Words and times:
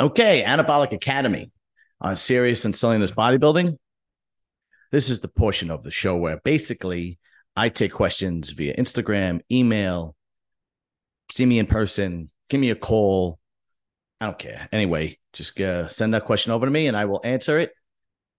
Okay, 0.00 0.42
Anabolic 0.46 0.92
Academy 0.92 1.52
on 2.00 2.16
serious 2.16 2.64
and 2.64 2.74
silliness 2.74 3.12
bodybuilding. 3.12 3.76
This 4.90 5.10
is 5.10 5.20
the 5.20 5.28
portion 5.28 5.70
of 5.70 5.82
the 5.82 5.90
show 5.90 6.16
where 6.16 6.40
basically 6.42 7.18
I 7.54 7.68
take 7.68 7.92
questions 7.92 8.48
via 8.48 8.74
Instagram, 8.76 9.42
email, 9.52 10.16
see 11.30 11.44
me 11.44 11.58
in 11.58 11.66
person, 11.66 12.30
give 12.48 12.60
me 12.60 12.70
a 12.70 12.74
call. 12.74 13.38
I 14.22 14.24
don't 14.24 14.38
care. 14.38 14.70
Anyway, 14.72 15.18
just 15.34 15.60
uh, 15.60 15.88
send 15.88 16.14
that 16.14 16.24
question 16.24 16.50
over 16.50 16.64
to 16.64 16.72
me 16.72 16.86
and 16.86 16.96
I 16.96 17.04
will 17.04 17.20
answer 17.22 17.58
it 17.58 17.70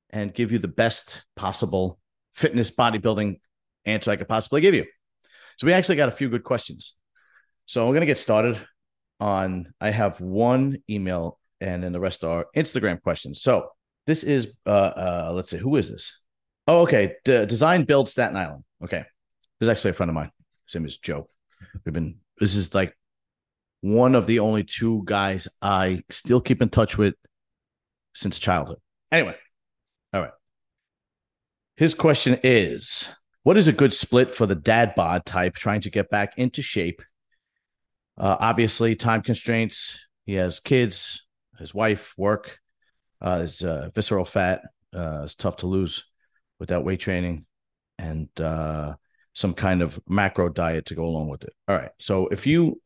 and 0.09 0.34
give 0.34 0.52
you 0.52 0.57
the 0.57 0.68
best 0.68 1.23
possible 1.36 2.00
fitness 2.34 2.71
bodybuilding 2.71 3.39
answer 3.86 4.09
I 4.09 4.16
could 4.16 4.28
possibly 4.28 4.62
give 4.62 4.73
you. 4.73 4.86
So 5.59 5.68
we 5.68 5.73
actually 5.73 5.98
got 5.98 6.09
a 6.09 6.14
few 6.14 6.28
good 6.28 6.43
questions. 6.43 6.96
So 7.68 7.86
we're 7.86 7.93
going 7.93 8.02
to 8.02 8.07
get 8.07 8.18
started 8.18 8.59
on 9.20 9.71
I 9.80 9.91
have 9.91 10.20
one 10.20 10.80
email 10.89 11.38
and 11.62 11.84
then 11.84 11.91
the 11.93 12.00
rest 12.00 12.23
are 12.23 12.48
Instagram 12.55 13.02
questions. 13.02 13.41
So 13.41 13.70
this 14.08 14.23
is 14.23 14.54
uh 14.66 14.70
uh 14.70 15.31
let's 15.34 15.52
see 15.52 15.58
who 15.58 15.76
is 15.76 15.90
this? 15.90 16.20
Oh, 16.67 16.81
okay. 16.81 17.16
D- 17.23 17.45
Design 17.45 17.86
build 17.86 18.09
Staten 18.09 18.36
Island. 18.36 18.63
Okay. 18.84 19.03
This 19.59 19.67
is 19.67 19.70
actually 19.70 19.91
a 19.91 19.94
friend 19.94 20.09
of 20.09 20.16
mine. 20.16 20.31
His 20.66 20.76
name 20.76 20.86
is 20.86 20.98
Joe. 20.98 21.30
We've 21.86 21.94
been 21.94 22.16
this 22.39 22.55
is 22.55 22.73
like 22.73 22.98
one 23.81 24.16
of 24.16 24.26
the 24.26 24.39
only 24.39 24.63
two 24.63 25.03
guys 25.05 25.48
I 25.62 26.03
still 26.09 26.41
keep 26.41 26.62
in 26.62 26.70
touch 26.70 26.98
with 26.98 27.16
since 28.14 28.39
childhood. 28.39 28.78
Anyway, 29.12 29.36
all 30.14 30.22
right. 30.22 30.31
His 31.78 31.94
question 31.94 32.39
is 32.44 33.08
What 33.44 33.58
is 33.58 33.67
a 33.67 33.73
good 33.73 33.94
split 33.94 34.36
for 34.36 34.45
the 34.45 34.55
dad 34.55 34.94
bod 34.95 35.25
type 35.25 35.55
trying 35.55 35.81
to 35.81 35.89
get 35.89 36.09
back 36.09 36.38
into 36.38 36.62
shape? 36.62 37.02
Uh, 38.17 38.38
obviously, 38.39 38.95
time 38.95 39.22
constraints. 39.22 40.08
He 40.25 40.36
has 40.36 40.59
kids, 40.59 41.25
his 41.62 41.74
wife, 41.74 42.14
work, 42.18 42.60
uh, 43.22 43.40
his 43.40 43.64
uh, 43.64 43.90
visceral 43.96 44.26
fat 44.26 44.62
uh, 44.96 45.22
is 45.24 45.36
tough 45.36 45.58
to 45.58 45.68
lose 45.68 46.03
without 46.59 46.84
weight 46.84 47.00
training, 47.00 47.45
and 47.98 48.28
uh, 48.42 48.94
some 49.34 49.53
kind 49.53 49.81
of 49.81 50.00
macro 50.08 50.50
diet 50.50 50.88
to 50.88 50.95
go 50.95 51.06
along 51.06 51.30
with 51.30 51.44
it. 51.44 51.53
All 51.68 51.76
right. 51.76 51.92
So 52.00 52.28
if 52.28 52.45
you, 52.45 52.81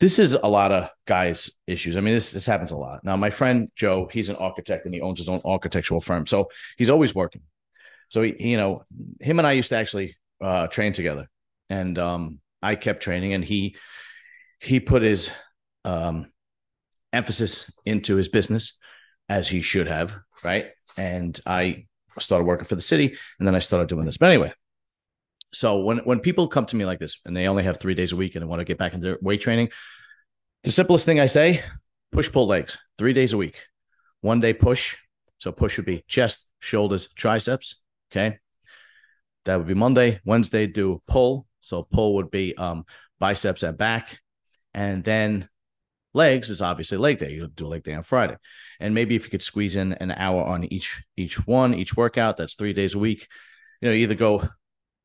this 0.00 0.18
is 0.18 0.34
a 0.34 0.48
lot 0.48 0.72
of 0.72 0.88
guys' 1.06 1.50
issues. 1.66 1.96
I 1.96 2.00
mean, 2.00 2.14
this 2.14 2.32
this 2.32 2.46
happens 2.46 2.72
a 2.72 2.76
lot. 2.76 3.04
Now, 3.04 3.16
my 3.16 3.30
friend 3.30 3.70
Joe, 3.76 4.08
he's 4.10 4.30
an 4.30 4.36
architect 4.36 4.84
and 4.84 4.94
he 4.94 5.00
owns 5.00 5.18
his 5.18 5.28
own 5.28 5.40
architectural 5.44 6.00
firm, 6.00 6.26
so 6.26 6.48
he's 6.76 6.90
always 6.90 7.14
working. 7.14 7.42
So 8.08 8.22
he, 8.22 8.50
you 8.50 8.56
know, 8.56 8.84
him 9.20 9.38
and 9.38 9.46
I 9.46 9.52
used 9.52 9.68
to 9.68 9.76
actually 9.76 10.16
uh, 10.40 10.66
train 10.66 10.92
together, 10.92 11.28
and 11.70 11.98
um, 11.98 12.40
I 12.62 12.74
kept 12.74 13.02
training, 13.02 13.32
and 13.32 13.44
he 13.44 13.76
he 14.58 14.80
put 14.80 15.02
his 15.02 15.30
um, 15.84 16.32
emphasis 17.12 17.78
into 17.84 18.16
his 18.16 18.28
business 18.28 18.78
as 19.28 19.48
he 19.48 19.62
should 19.62 19.86
have, 19.86 20.14
right? 20.42 20.66
And 20.96 21.38
I 21.46 21.86
started 22.18 22.44
working 22.44 22.66
for 22.66 22.74
the 22.74 22.80
city, 22.80 23.16
and 23.38 23.46
then 23.46 23.54
I 23.54 23.60
started 23.60 23.88
doing 23.88 24.04
this. 24.04 24.18
But 24.18 24.30
anyway, 24.30 24.52
so 25.52 25.80
when 25.80 25.98
when 25.98 26.20
people 26.20 26.48
come 26.48 26.66
to 26.66 26.76
me 26.76 26.84
like 26.84 26.98
this, 26.98 27.18
and 27.24 27.36
they 27.36 27.46
only 27.46 27.64
have 27.64 27.78
three 27.78 27.94
days 27.94 28.12
a 28.12 28.16
week, 28.16 28.34
and 28.34 28.42
they 28.42 28.46
want 28.46 28.60
to 28.60 28.64
get 28.64 28.78
back 28.78 28.94
into 28.94 29.18
weight 29.22 29.40
training, 29.40 29.70
the 30.64 30.70
simplest 30.70 31.06
thing 31.06 31.20
I 31.20 31.26
say: 31.26 31.62
push 32.10 32.30
pull 32.30 32.46
legs, 32.46 32.78
three 32.98 33.12
days 33.12 33.32
a 33.32 33.38
week, 33.38 33.56
one 34.20 34.40
day 34.40 34.52
push. 34.52 34.96
So 35.38 35.50
push 35.50 35.76
would 35.76 35.86
be 35.86 36.04
chest, 36.06 36.48
shoulders, 36.60 37.08
triceps. 37.14 37.80
Okay, 38.10 38.38
that 39.44 39.56
would 39.56 39.66
be 39.66 39.74
Monday. 39.74 40.20
Wednesday 40.24 40.66
do 40.66 41.02
pull. 41.06 41.46
So 41.60 41.82
pull 41.82 42.14
would 42.16 42.30
be 42.30 42.56
um, 42.56 42.84
biceps 43.18 43.62
and 43.62 43.76
back, 43.76 44.20
and 44.74 45.04
then 45.04 45.48
legs 46.14 46.50
is 46.50 46.62
obviously 46.62 46.98
leg 46.98 47.18
day. 47.18 47.32
You'll 47.32 47.48
do 47.48 47.66
leg 47.66 47.84
day 47.84 47.94
on 47.94 48.02
Friday. 48.02 48.36
And 48.80 48.94
maybe 48.94 49.14
if 49.14 49.24
you 49.24 49.30
could 49.30 49.42
squeeze 49.42 49.76
in 49.76 49.92
an 49.94 50.12
hour 50.12 50.44
on 50.44 50.64
each 50.64 51.02
each 51.16 51.46
one, 51.46 51.74
each 51.74 51.96
workout, 51.96 52.36
that's 52.36 52.54
three 52.54 52.72
days 52.72 52.94
a 52.94 52.98
week. 52.98 53.28
You 53.80 53.88
know, 53.88 53.94
either 53.94 54.14
go 54.14 54.48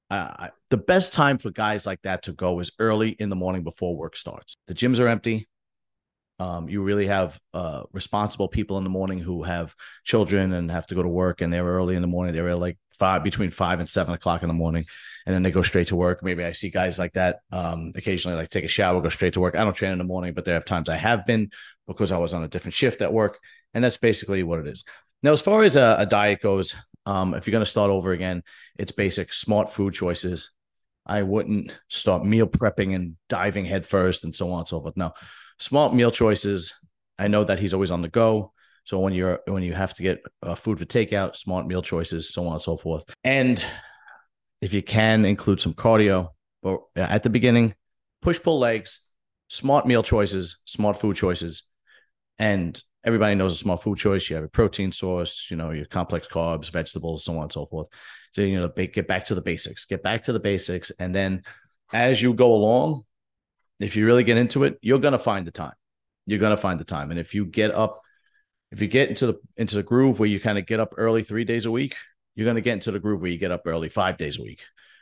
uh, 0.10 0.48
the 0.70 0.78
best 0.78 1.14
time 1.14 1.38
for 1.38 1.52
guys 1.52 1.86
like 1.86 2.02
that 2.04 2.24
to 2.24 2.34
go 2.34 2.60
is 2.60 2.72
early 2.80 3.10
in 3.10 3.30
the 3.30 3.36
morning 3.36 3.64
before 3.64 3.96
work 3.96 4.16
starts. 4.16 4.56
The 4.68 4.74
gyms 4.74 5.00
are 5.00 5.08
empty. 5.08 5.48
Um, 6.40 6.70
you 6.70 6.84
really 6.84 7.08
have 7.08 7.40
uh, 7.54 7.84
responsible 7.94 8.48
people 8.48 8.78
in 8.78 8.84
the 8.84 8.90
morning 8.92 9.18
who 9.20 9.44
have 9.44 9.74
children 10.04 10.54
and 10.54 10.70
have 10.70 10.86
to 10.88 10.96
go 10.96 11.02
to 11.02 11.10
work, 11.10 11.42
and 11.42 11.52
they're 11.52 11.66
early 11.66 11.96
in 11.96 12.02
the 12.02 12.08
morning. 12.08 12.34
They're 12.34 12.56
like 12.56 12.78
five 12.98 13.24
between 13.24 13.52
five 13.52 13.80
and 13.80 13.90
seven 13.90 14.14
o'clock 14.14 14.44
in 14.44 14.48
the 14.48 14.54
morning, 14.54 14.86
and 15.26 15.34
then 15.34 15.42
they 15.42 15.52
go 15.52 15.64
straight 15.64 15.88
to 15.88 15.96
work. 15.96 16.24
Maybe 16.24 16.44
I 16.44 16.52
see 16.52 16.70
guys 16.70 17.00
like 17.00 17.14
that 17.14 17.40
um, 17.52 17.92
occasionally, 17.96 18.38
like 18.38 18.50
take 18.50 18.66
a 18.66 18.68
shower, 18.68 19.02
go 19.02 19.10
straight 19.10 19.34
to 19.34 19.40
work. 19.40 19.56
I 19.56 19.64
don't 19.64 19.76
train 19.76 19.94
in 19.94 19.98
the 19.98 20.04
morning, 20.04 20.34
but 20.34 20.46
there 20.46 20.54
have 20.54 20.66
times 20.66 20.90
I 20.90 20.98
have 20.98 21.26
been 21.26 21.50
because 21.88 22.12
I 22.12 22.18
was 22.18 22.34
on 22.34 22.44
a 22.44 22.48
different 22.48 22.76
shift 22.76 23.02
at 23.02 23.14
work, 23.14 23.40
and 23.74 23.84
that's 23.84 23.98
basically 23.98 24.44
what 24.44 24.60
it 24.60 24.68
is. 24.68 24.84
Now, 25.24 25.32
as 25.32 25.42
far 25.42 25.64
as 25.64 25.76
a, 25.76 25.96
a 26.00 26.06
diet 26.06 26.42
goes, 26.42 26.76
um, 27.08 27.34
if 27.34 27.48
you're 27.48 27.54
going 27.54 27.66
to 27.66 27.70
start 27.70 27.90
over 27.90 28.12
again, 28.12 28.44
it's 28.78 28.92
basic 28.92 29.34
smart 29.34 29.72
food 29.72 29.94
choices. 29.94 30.52
I 31.06 31.24
wouldn't 31.24 31.76
start 31.88 32.26
meal 32.26 32.48
prepping 32.48 32.94
and 32.94 33.16
diving 33.30 33.66
headfirst 33.66 34.26
and 34.26 34.36
so 34.36 34.52
on 34.52 34.60
and 34.60 34.68
so 34.68 34.82
forth. 34.82 34.98
No, 34.98 35.14
smart 35.60 35.94
meal 35.94 36.12
choices. 36.12 36.74
I 37.20 37.28
know 37.28 37.44
that 37.44 37.60
he's 37.60 37.74
always 37.74 37.92
on 37.92 38.02
the 38.02 38.10
go. 38.10 38.54
So 38.84 39.00
when 39.00 39.14
you're 39.14 39.42
when 39.48 39.64
you 39.64 39.74
have 39.74 39.94
to 39.96 40.04
get 40.04 40.22
uh, 40.42 40.56
food 40.56 40.80
for 40.80 40.86
takeout, 40.86 41.36
smart 41.36 41.68
meal 41.68 41.82
choices, 41.82 42.34
so 42.34 42.48
on 42.48 42.54
and 42.54 42.62
so 42.62 42.78
forth. 42.78 43.04
And 43.24 43.64
if 44.62 44.74
you 44.74 44.82
can 44.82 45.26
include 45.26 45.60
some 45.60 45.74
cardio, 45.74 46.30
but 46.64 46.80
at 46.96 47.24
the 47.24 47.30
beginning, 47.30 47.76
push 48.22 48.42
pull 48.42 48.60
legs, 48.60 49.02
smart 49.50 49.86
meal 49.86 50.04
choices, 50.04 50.58
smart 50.66 51.00
food 51.00 51.18
choices, 51.18 51.64
and 52.40 52.82
everybody 53.04 53.36
knows 53.36 53.54
a 53.54 53.58
smart 53.58 53.84
food 53.84 53.98
choice. 53.98 54.30
You 54.30 54.38
have 54.38 54.46
a 54.46 54.50
protein 54.50 54.92
source, 54.92 55.48
you 55.50 55.58
know, 55.58 55.72
your 55.72 55.86
complex 55.86 56.28
carbs, 56.28 56.70
vegetables, 56.70 57.26
so 57.26 57.36
on 57.38 57.44
and 57.44 57.52
so 57.52 57.66
forth. 57.66 57.88
So 58.32 58.42
you 58.42 58.60
know, 58.60 58.70
get 58.70 59.08
back 59.08 59.26
to 59.26 59.36
the 59.36 59.42
basics. 59.42 59.86
Get 59.86 60.04
back 60.04 60.24
to 60.24 60.34
the 60.34 60.40
basics, 60.40 60.92
and 61.00 61.14
then 61.14 61.44
as 61.92 62.22
you 62.22 62.34
go 62.34 62.54
along, 62.54 63.04
if 63.80 63.96
you 63.96 64.06
really 64.06 64.24
get 64.24 64.38
into 64.38 64.64
it, 64.64 64.78
you're 64.82 65.00
gonna 65.00 65.20
find 65.20 65.46
the 65.46 65.52
time. 65.52 65.74
You're 66.26 66.40
gonna 66.40 66.58
find 66.58 66.80
the 66.80 66.86
time. 66.86 67.12
And 67.12 67.20
if 67.20 67.34
you 67.34 67.46
get 67.46 67.72
up, 67.72 68.02
if 68.72 68.82
you 68.82 68.88
get 68.88 69.10
into 69.10 69.28
the 69.28 69.40
into 69.56 69.76
the 69.76 69.84
groove 69.84 70.20
where 70.20 70.30
you 70.30 70.40
kind 70.40 70.58
of 70.58 70.66
get 70.66 70.80
up 70.80 70.96
early 70.98 71.24
three 71.24 71.44
days 71.44 71.66
a 71.66 71.72
week, 71.72 71.96
you're 72.36 72.48
gonna 72.48 72.62
get 72.62 72.74
into 72.74 72.92
the 72.92 73.00
groove 73.00 73.22
where 73.22 73.32
you 73.32 73.38
get 73.38 73.52
up 73.52 73.64
early 73.66 73.90
five 73.90 74.18
days 74.18 74.38
a 74.40 74.42
week, 74.42 74.62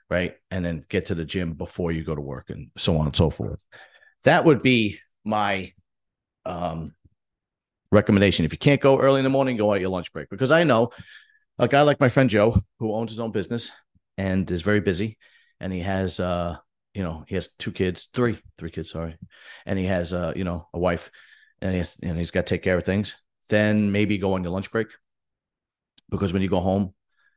right? 0.09 0.35
And 0.52 0.64
then 0.64 0.85
get 0.90 1.08
to 1.08 1.16
the 1.16 1.25
gym 1.25 1.53
before 1.53 1.91
you 1.91 2.03
go 2.03 2.16
to 2.16 2.22
work 2.22 2.50
and 2.50 2.69
so 2.78 2.97
on 2.97 3.08
and 3.08 3.16
so 3.16 3.30
forth. 3.30 3.66
That 4.24 4.46
would 4.46 4.62
be 4.62 5.00
my 5.24 5.72
um 6.46 6.94
recommendation. 7.91 8.46
If 8.46 8.52
you 8.52 8.59
can't 8.59 8.81
go 8.81 9.00
early 9.00 9.19
in 9.19 9.24
the 9.24 9.30
morning, 9.30 9.58
go 9.58 9.74
at 9.74 9.81
your 9.81 9.90
lunch 9.90 10.12
break. 10.12 10.30
Because 10.30 10.52
I 10.52 10.64
know 10.64 10.91
a 11.58 11.68
guy 11.68 11.81
like 11.81 12.00
my 12.00 12.09
friend 12.09 12.30
Joe, 12.30 12.62
who 12.80 12.94
owns 12.94 13.12
his 13.12 13.19
own 13.19 13.31
business 13.31 13.72
and 14.18 14.50
is 14.52 14.62
very 14.62 14.81
busy, 14.81 15.18
and 15.59 15.74
he 15.74 15.80
has 15.80 16.19
uh 16.19 16.58
you 16.96 17.04
know, 17.04 17.26
he 17.28 17.36
has 17.36 17.50
two 17.60 17.74
kids, 17.74 18.08
three, 18.14 18.40
three 18.58 18.72
kids, 18.72 18.90
sorry. 18.90 19.18
And 19.66 19.78
he 19.78 19.86
has, 19.86 20.14
uh, 20.14 20.32
you 20.36 20.46
know, 20.46 20.68
a 20.74 20.80
wife 20.80 21.12
and 21.62 21.72
he 21.72 21.80
has, 21.80 21.98
and 22.02 22.18
he's 22.18 22.32
got 22.32 22.48
to 22.48 22.56
take 22.56 22.64
care 22.64 22.78
of 22.78 22.86
things. 22.86 23.16
Then 23.50 23.92
maybe 23.92 24.18
go 24.18 24.34
on 24.34 24.44
your 24.44 24.54
lunch 24.54 24.72
break 24.72 24.88
because 26.10 26.32
when 26.32 26.42
you 26.42 26.48
go 26.48 26.62
home, 26.62 26.94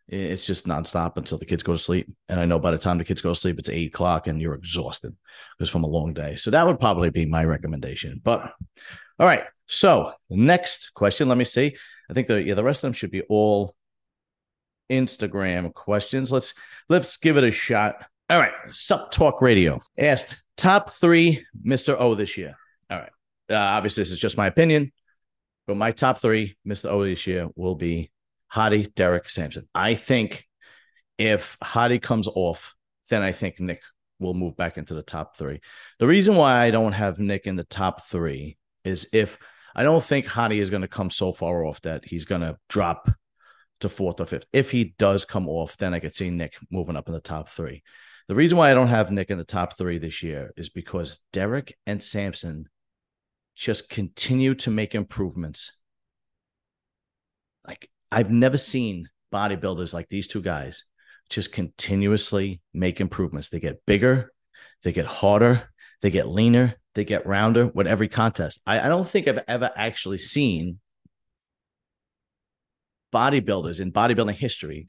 it's 0.06 0.46
just 0.46 0.66
nonstop 0.66 1.16
until 1.16 1.36
the 1.36 1.44
kids 1.44 1.62
go 1.62 1.72
to 1.72 1.78
sleep. 1.78 2.10
And 2.28 2.40
I 2.40 2.46
know 2.46 2.58
by 2.58 2.70
the 2.70 2.78
time 2.78 2.96
the 2.96 3.04
kids 3.04 3.20
go 3.20 3.34
to 3.34 3.38
sleep, 3.38 3.58
it's 3.58 3.68
eight 3.68 3.88
o'clock 3.88 4.26
and 4.26 4.40
you're 4.40 4.54
exhausted 4.54 5.14
because 5.58 5.68
from 5.68 5.84
a 5.84 5.88
long 5.88 6.14
day. 6.14 6.36
So 6.36 6.50
that 6.52 6.64
would 6.64 6.80
probably 6.80 7.10
be 7.10 7.26
my 7.26 7.44
recommendation. 7.44 8.20
But 8.24 8.52
all 9.18 9.26
right. 9.26 9.42
So 9.66 10.12
next 10.30 10.94
question, 10.94 11.28
let 11.28 11.36
me 11.36 11.44
see. 11.44 11.76
I 12.08 12.14
think 12.14 12.28
the 12.28 12.42
yeah, 12.42 12.54
the 12.54 12.64
rest 12.64 12.78
of 12.78 12.82
them 12.82 12.92
should 12.94 13.10
be 13.10 13.22
all 13.22 13.74
Instagram 14.90 15.74
questions. 15.74 16.32
Let's 16.32 16.54
let's 16.88 17.18
give 17.18 17.36
it 17.36 17.44
a 17.44 17.50
shot. 17.50 18.06
All 18.30 18.38
right. 18.38 18.52
Sup 18.70 19.10
Talk 19.10 19.40
Radio 19.40 19.80
asked 19.98 20.42
top 20.58 20.90
three 20.90 21.46
Mr. 21.64 21.96
O 21.98 22.14
this 22.14 22.36
year. 22.36 22.54
All 22.90 22.98
right. 22.98 23.12
Uh, 23.50 23.54
obviously, 23.56 24.02
this 24.02 24.10
is 24.10 24.18
just 24.18 24.36
my 24.36 24.46
opinion, 24.46 24.92
but 25.66 25.78
my 25.78 25.92
top 25.92 26.18
three 26.18 26.56
Mr. 26.66 26.90
O 26.90 27.04
this 27.04 27.26
year 27.26 27.48
will 27.56 27.74
be 27.74 28.10
Hadi, 28.48 28.88
Derek, 28.94 29.30
Samson. 29.30 29.66
I 29.74 29.94
think 29.94 30.46
if 31.16 31.56
Hadi 31.62 31.98
comes 31.98 32.28
off, 32.28 32.74
then 33.08 33.22
I 33.22 33.32
think 33.32 33.60
Nick 33.60 33.80
will 34.20 34.34
move 34.34 34.58
back 34.58 34.76
into 34.76 34.92
the 34.92 35.02
top 35.02 35.36
three. 35.36 35.60
The 35.98 36.06
reason 36.06 36.36
why 36.36 36.64
I 36.64 36.70
don't 36.70 36.92
have 36.92 37.18
Nick 37.18 37.46
in 37.46 37.56
the 37.56 37.64
top 37.64 38.02
three 38.02 38.58
is 38.84 39.08
if 39.12 39.38
I 39.74 39.84
don't 39.84 40.04
think 40.04 40.26
Hadi 40.26 40.60
is 40.60 40.68
going 40.68 40.82
to 40.82 40.88
come 40.88 41.08
so 41.08 41.32
far 41.32 41.64
off 41.64 41.80
that 41.82 42.04
he's 42.04 42.26
going 42.26 42.42
to 42.42 42.58
drop 42.68 43.10
to 43.80 43.88
fourth 43.88 44.20
or 44.20 44.26
fifth. 44.26 44.46
If 44.52 44.70
he 44.70 44.94
does 44.98 45.24
come 45.24 45.48
off, 45.48 45.76
then 45.78 45.94
I 45.94 46.00
could 46.00 46.14
see 46.14 46.28
Nick 46.28 46.56
moving 46.70 46.96
up 46.96 47.08
in 47.08 47.14
the 47.14 47.20
top 47.20 47.48
three. 47.48 47.82
The 48.28 48.34
reason 48.34 48.58
why 48.58 48.70
I 48.70 48.74
don't 48.74 48.88
have 48.88 49.10
Nick 49.10 49.30
in 49.30 49.38
the 49.38 49.44
top 49.44 49.78
three 49.78 49.98
this 49.98 50.22
year 50.22 50.52
is 50.54 50.68
because 50.68 51.20
Derek 51.32 51.76
and 51.86 52.02
Samson 52.02 52.68
just 53.56 53.88
continue 53.88 54.54
to 54.56 54.70
make 54.70 54.94
improvements. 54.94 55.72
Like 57.66 57.90
I've 58.12 58.30
never 58.30 58.58
seen 58.58 59.08
bodybuilders 59.32 59.94
like 59.94 60.08
these 60.08 60.26
two 60.26 60.42
guys 60.42 60.84
just 61.30 61.52
continuously 61.52 62.60
make 62.74 63.00
improvements. 63.00 63.48
They 63.48 63.60
get 63.60 63.84
bigger, 63.86 64.30
they 64.82 64.92
get 64.92 65.06
harder, 65.06 65.70
they 66.02 66.10
get 66.10 66.28
leaner, 66.28 66.74
they 66.94 67.04
get 67.04 67.26
rounder 67.26 67.66
with 67.68 67.86
every 67.86 68.08
contest. 68.08 68.60
I, 68.66 68.80
I 68.80 68.88
don't 68.88 69.08
think 69.08 69.26
I've 69.26 69.44
ever 69.48 69.70
actually 69.74 70.18
seen 70.18 70.80
bodybuilders 73.12 73.80
in 73.80 73.90
bodybuilding 73.90 74.34
history 74.34 74.86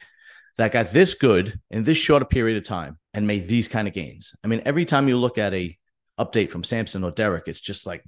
that 0.59 0.73
got 0.73 0.89
this 0.89 1.13
good 1.13 1.57
in 1.71 1.85
this 1.85 1.97
short 1.97 2.21
a 2.21 2.25
period 2.25 2.57
of 2.57 2.65
time 2.65 2.97
and 3.13 3.25
made 3.25 3.47
these 3.47 3.69
kind 3.69 3.87
of 3.87 3.93
gains. 3.93 4.33
I 4.43 4.47
mean, 4.47 4.61
every 4.65 4.83
time 4.83 5.07
you 5.07 5.17
look 5.17 5.37
at 5.37 5.53
a 5.53 5.77
update 6.19 6.49
from 6.49 6.65
Samson 6.65 7.05
or 7.05 7.11
Derek, 7.11 7.47
it's 7.47 7.61
just 7.61 7.87
like, 7.87 8.03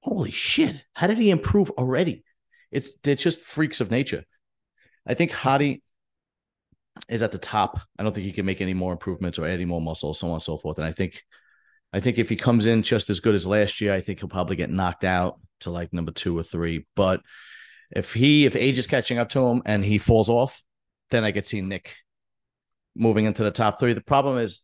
holy 0.00 0.30
shit, 0.30 0.74
how 0.94 1.06
did 1.06 1.18
he 1.18 1.28
improve 1.28 1.70
already? 1.72 2.24
It's 2.70 2.92
they're 3.02 3.14
just 3.14 3.40
freaks 3.40 3.82
of 3.82 3.90
nature. 3.90 4.24
I 5.06 5.12
think 5.12 5.32
Hadi 5.32 5.82
is 7.10 7.20
at 7.20 7.30
the 7.30 7.36
top. 7.36 7.78
I 7.98 8.02
don't 8.02 8.14
think 8.14 8.24
he 8.24 8.32
can 8.32 8.46
make 8.46 8.62
any 8.62 8.72
more 8.72 8.92
improvements 8.92 9.38
or 9.38 9.44
add 9.44 9.50
any 9.50 9.66
more 9.66 9.82
muscle, 9.82 10.14
so 10.14 10.28
on 10.28 10.32
and 10.32 10.42
so 10.42 10.56
forth. 10.56 10.78
And 10.78 10.86
I 10.86 10.92
think 10.92 11.24
I 11.92 12.00
think 12.00 12.16
if 12.16 12.30
he 12.30 12.36
comes 12.36 12.64
in 12.64 12.84
just 12.84 13.10
as 13.10 13.20
good 13.20 13.34
as 13.34 13.46
last 13.46 13.82
year, 13.82 13.92
I 13.92 14.00
think 14.00 14.20
he'll 14.20 14.30
probably 14.30 14.56
get 14.56 14.70
knocked 14.70 15.04
out 15.04 15.38
to 15.60 15.70
like 15.70 15.92
number 15.92 16.12
two 16.12 16.38
or 16.38 16.42
three. 16.42 16.86
But 16.96 17.20
if 17.90 18.14
he 18.14 18.46
if 18.46 18.56
age 18.56 18.78
is 18.78 18.86
catching 18.86 19.18
up 19.18 19.28
to 19.30 19.46
him 19.46 19.60
and 19.66 19.84
he 19.84 19.98
falls 19.98 20.30
off, 20.30 20.62
then 21.10 21.24
I 21.24 21.32
could 21.32 21.46
see 21.46 21.60
Nick 21.60 21.96
moving 22.94 23.26
into 23.26 23.44
the 23.44 23.50
top 23.50 23.78
three. 23.78 23.92
The 23.92 24.00
problem 24.00 24.38
is 24.38 24.60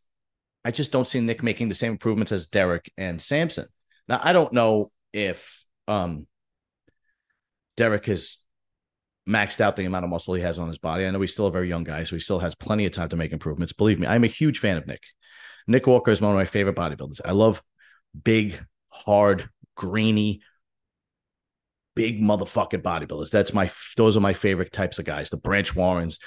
I 0.65 0.71
just 0.71 0.93
don't 0.93 1.07
see 1.07 1.21
Nick 1.21 1.43
making 1.43 1.69
the 1.69 1.75
same 1.75 1.93
improvements 1.93 2.33
as 2.33 2.47
Derek 2.47 2.91
and 2.97 3.21
Samson. 3.21 3.67
Now 4.09 4.21
I 4.23 4.33
don't 4.33 4.53
know 4.53 4.91
if 5.13 5.65
um 5.89 6.27
Derek 7.77 8.07
has 8.07 8.39
maxed 9.29 9.61
out 9.61 9.77
the 9.77 9.85
amount 9.85 10.05
of 10.05 10.11
muscle 10.11 10.35
he 10.35 10.43
has 10.43 10.59
on 10.59 10.69
his 10.69 10.79
body. 10.79 11.07
I 11.07 11.11
know 11.11 11.21
he's 11.21 11.33
still 11.33 11.47
a 11.47 11.53
very 11.53 11.69
young 11.69 11.85
guy, 11.85 12.05
so 12.05 12.17
he 12.17 12.21
still 12.21 12.41
has 12.41 12.55
plenty 12.55 12.87
of 12.87 12.93
time 12.93 13.09
to 13.11 13.17
make 13.17 13.33
improvements. 13.33 13.73
Believe 13.73 13.99
me, 13.99 14.07
I'm 14.07 14.25
a 14.25 14.29
huge 14.29 14.59
fan 14.59 14.77
of 14.77 14.87
Nick. 14.87 15.03
Nick 15.67 15.87
Walker 15.87 16.11
is 16.11 16.21
one 16.21 16.33
of 16.33 16.37
my 16.37 16.45
favorite 16.45 16.77
bodybuilders. 16.77 17.21
I 17.25 17.33
love 17.33 17.63
big, 18.21 18.61
hard, 18.89 19.49
grainy, 19.77 20.43
big 21.95 22.21
motherfucking 22.21 22.83
bodybuilders. 22.83 23.31
That's 23.31 23.53
my 23.53 23.71
those 23.97 24.17
are 24.17 24.21
my 24.21 24.33
favorite 24.33 24.73
types 24.73 24.99
of 24.99 25.05
guys. 25.05 25.31
The 25.31 25.37
Branch 25.37 25.75
Warrens, 25.75 26.19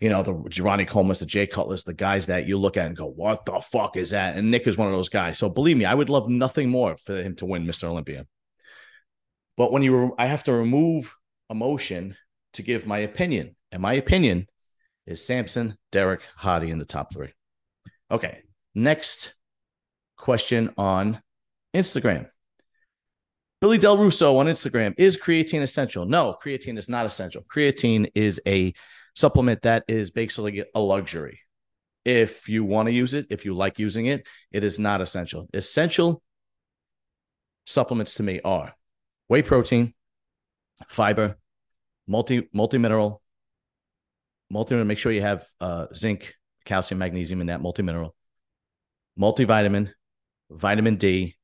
you 0.00 0.08
know, 0.08 0.22
the 0.22 0.62
Ronnie 0.62 0.84
Coleman's, 0.84 1.20
the 1.20 1.26
Jay 1.26 1.46
Cutlers, 1.46 1.84
the 1.84 1.94
guys 1.94 2.26
that 2.26 2.46
you 2.46 2.58
look 2.58 2.76
at 2.76 2.86
and 2.86 2.96
go, 2.96 3.06
"What 3.06 3.44
the 3.44 3.60
fuck 3.60 3.96
is 3.96 4.10
that?" 4.10 4.36
And 4.36 4.50
Nick 4.50 4.66
is 4.66 4.78
one 4.78 4.88
of 4.88 4.94
those 4.94 5.08
guys. 5.08 5.38
So 5.38 5.48
believe 5.48 5.76
me, 5.76 5.84
I 5.84 5.94
would 5.94 6.10
love 6.10 6.28
nothing 6.28 6.70
more 6.70 6.96
for 6.96 7.20
him 7.20 7.36
to 7.36 7.46
win 7.46 7.66
Mr. 7.66 7.84
Olympia. 7.84 8.26
But 9.56 9.70
when 9.70 9.82
you, 9.82 10.14
I 10.18 10.26
have 10.26 10.44
to 10.44 10.52
remove 10.52 11.14
emotion 11.50 12.16
to 12.54 12.62
give 12.62 12.86
my 12.86 12.98
opinion, 12.98 13.54
and 13.70 13.82
my 13.82 13.94
opinion 13.94 14.46
is 15.06 15.24
Samson, 15.24 15.76
Derek, 15.90 16.22
Hadi 16.36 16.70
in 16.70 16.78
the 16.78 16.84
top 16.84 17.12
three. 17.12 17.32
Okay, 18.10 18.42
next 18.74 19.34
question 20.16 20.72
on 20.76 21.20
Instagram. 21.74 22.28
Billy 23.62 23.78
Del 23.78 23.96
Russo 23.96 24.38
on 24.38 24.46
Instagram 24.46 24.92
is 24.98 25.16
creatine 25.16 25.62
essential? 25.62 26.04
No, 26.04 26.36
creatine 26.42 26.76
is 26.76 26.88
not 26.88 27.06
essential. 27.06 27.42
Creatine 27.42 28.10
is 28.12 28.40
a 28.44 28.74
supplement 29.14 29.62
that 29.62 29.84
is 29.86 30.10
basically 30.10 30.64
a 30.74 30.80
luxury. 30.80 31.38
If 32.04 32.48
you 32.48 32.64
want 32.64 32.88
to 32.88 32.92
use 32.92 33.14
it, 33.14 33.26
if 33.30 33.44
you 33.44 33.54
like 33.54 33.78
using 33.78 34.06
it, 34.06 34.26
it 34.50 34.64
is 34.64 34.80
not 34.80 35.00
essential. 35.00 35.46
Essential 35.54 36.20
supplements 37.64 38.14
to 38.14 38.24
me 38.24 38.40
are 38.44 38.74
whey 39.28 39.42
protein, 39.42 39.94
fiber, 40.88 41.36
multi 42.08 42.48
multi 42.52 42.78
mineral, 42.78 43.22
multi 44.50 44.74
make 44.74 44.98
sure 44.98 45.12
you 45.12 45.22
have 45.22 45.46
uh, 45.60 45.86
zinc, 45.94 46.34
calcium, 46.64 46.98
magnesium 46.98 47.40
in 47.40 47.46
that 47.46 47.60
multi 47.60 47.84
mineral, 47.84 48.16
multivitamin, 49.16 49.92
vitamin 50.50 50.96
D, 50.96 51.36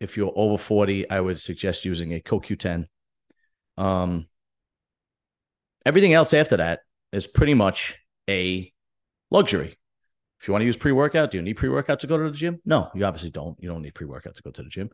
if 0.00 0.16
you're 0.16 0.32
over 0.34 0.56
40, 0.56 1.08
I 1.10 1.20
would 1.20 1.40
suggest 1.40 1.84
using 1.84 2.14
a 2.14 2.20
CoQ10. 2.20 2.86
Um, 3.76 4.28
everything 5.84 6.14
else 6.14 6.34
after 6.34 6.56
that 6.56 6.80
is 7.12 7.26
pretty 7.26 7.54
much 7.54 7.98
a 8.28 8.72
luxury. 9.30 9.76
If 10.40 10.48
you 10.48 10.52
want 10.52 10.62
to 10.62 10.66
use 10.66 10.78
pre 10.78 10.92
workout, 10.92 11.30
do 11.30 11.36
you 11.36 11.42
need 11.42 11.54
pre 11.54 11.68
workout 11.68 12.00
to 12.00 12.06
go 12.06 12.16
to 12.16 12.30
the 12.30 12.36
gym? 12.36 12.60
No, 12.64 12.90
you 12.94 13.04
obviously 13.04 13.30
don't. 13.30 13.56
You 13.60 13.68
don't 13.68 13.82
need 13.82 13.94
pre 13.94 14.06
workout 14.06 14.36
to 14.36 14.42
go 14.42 14.50
to 14.50 14.62
the 14.62 14.70
gym. 14.70 14.90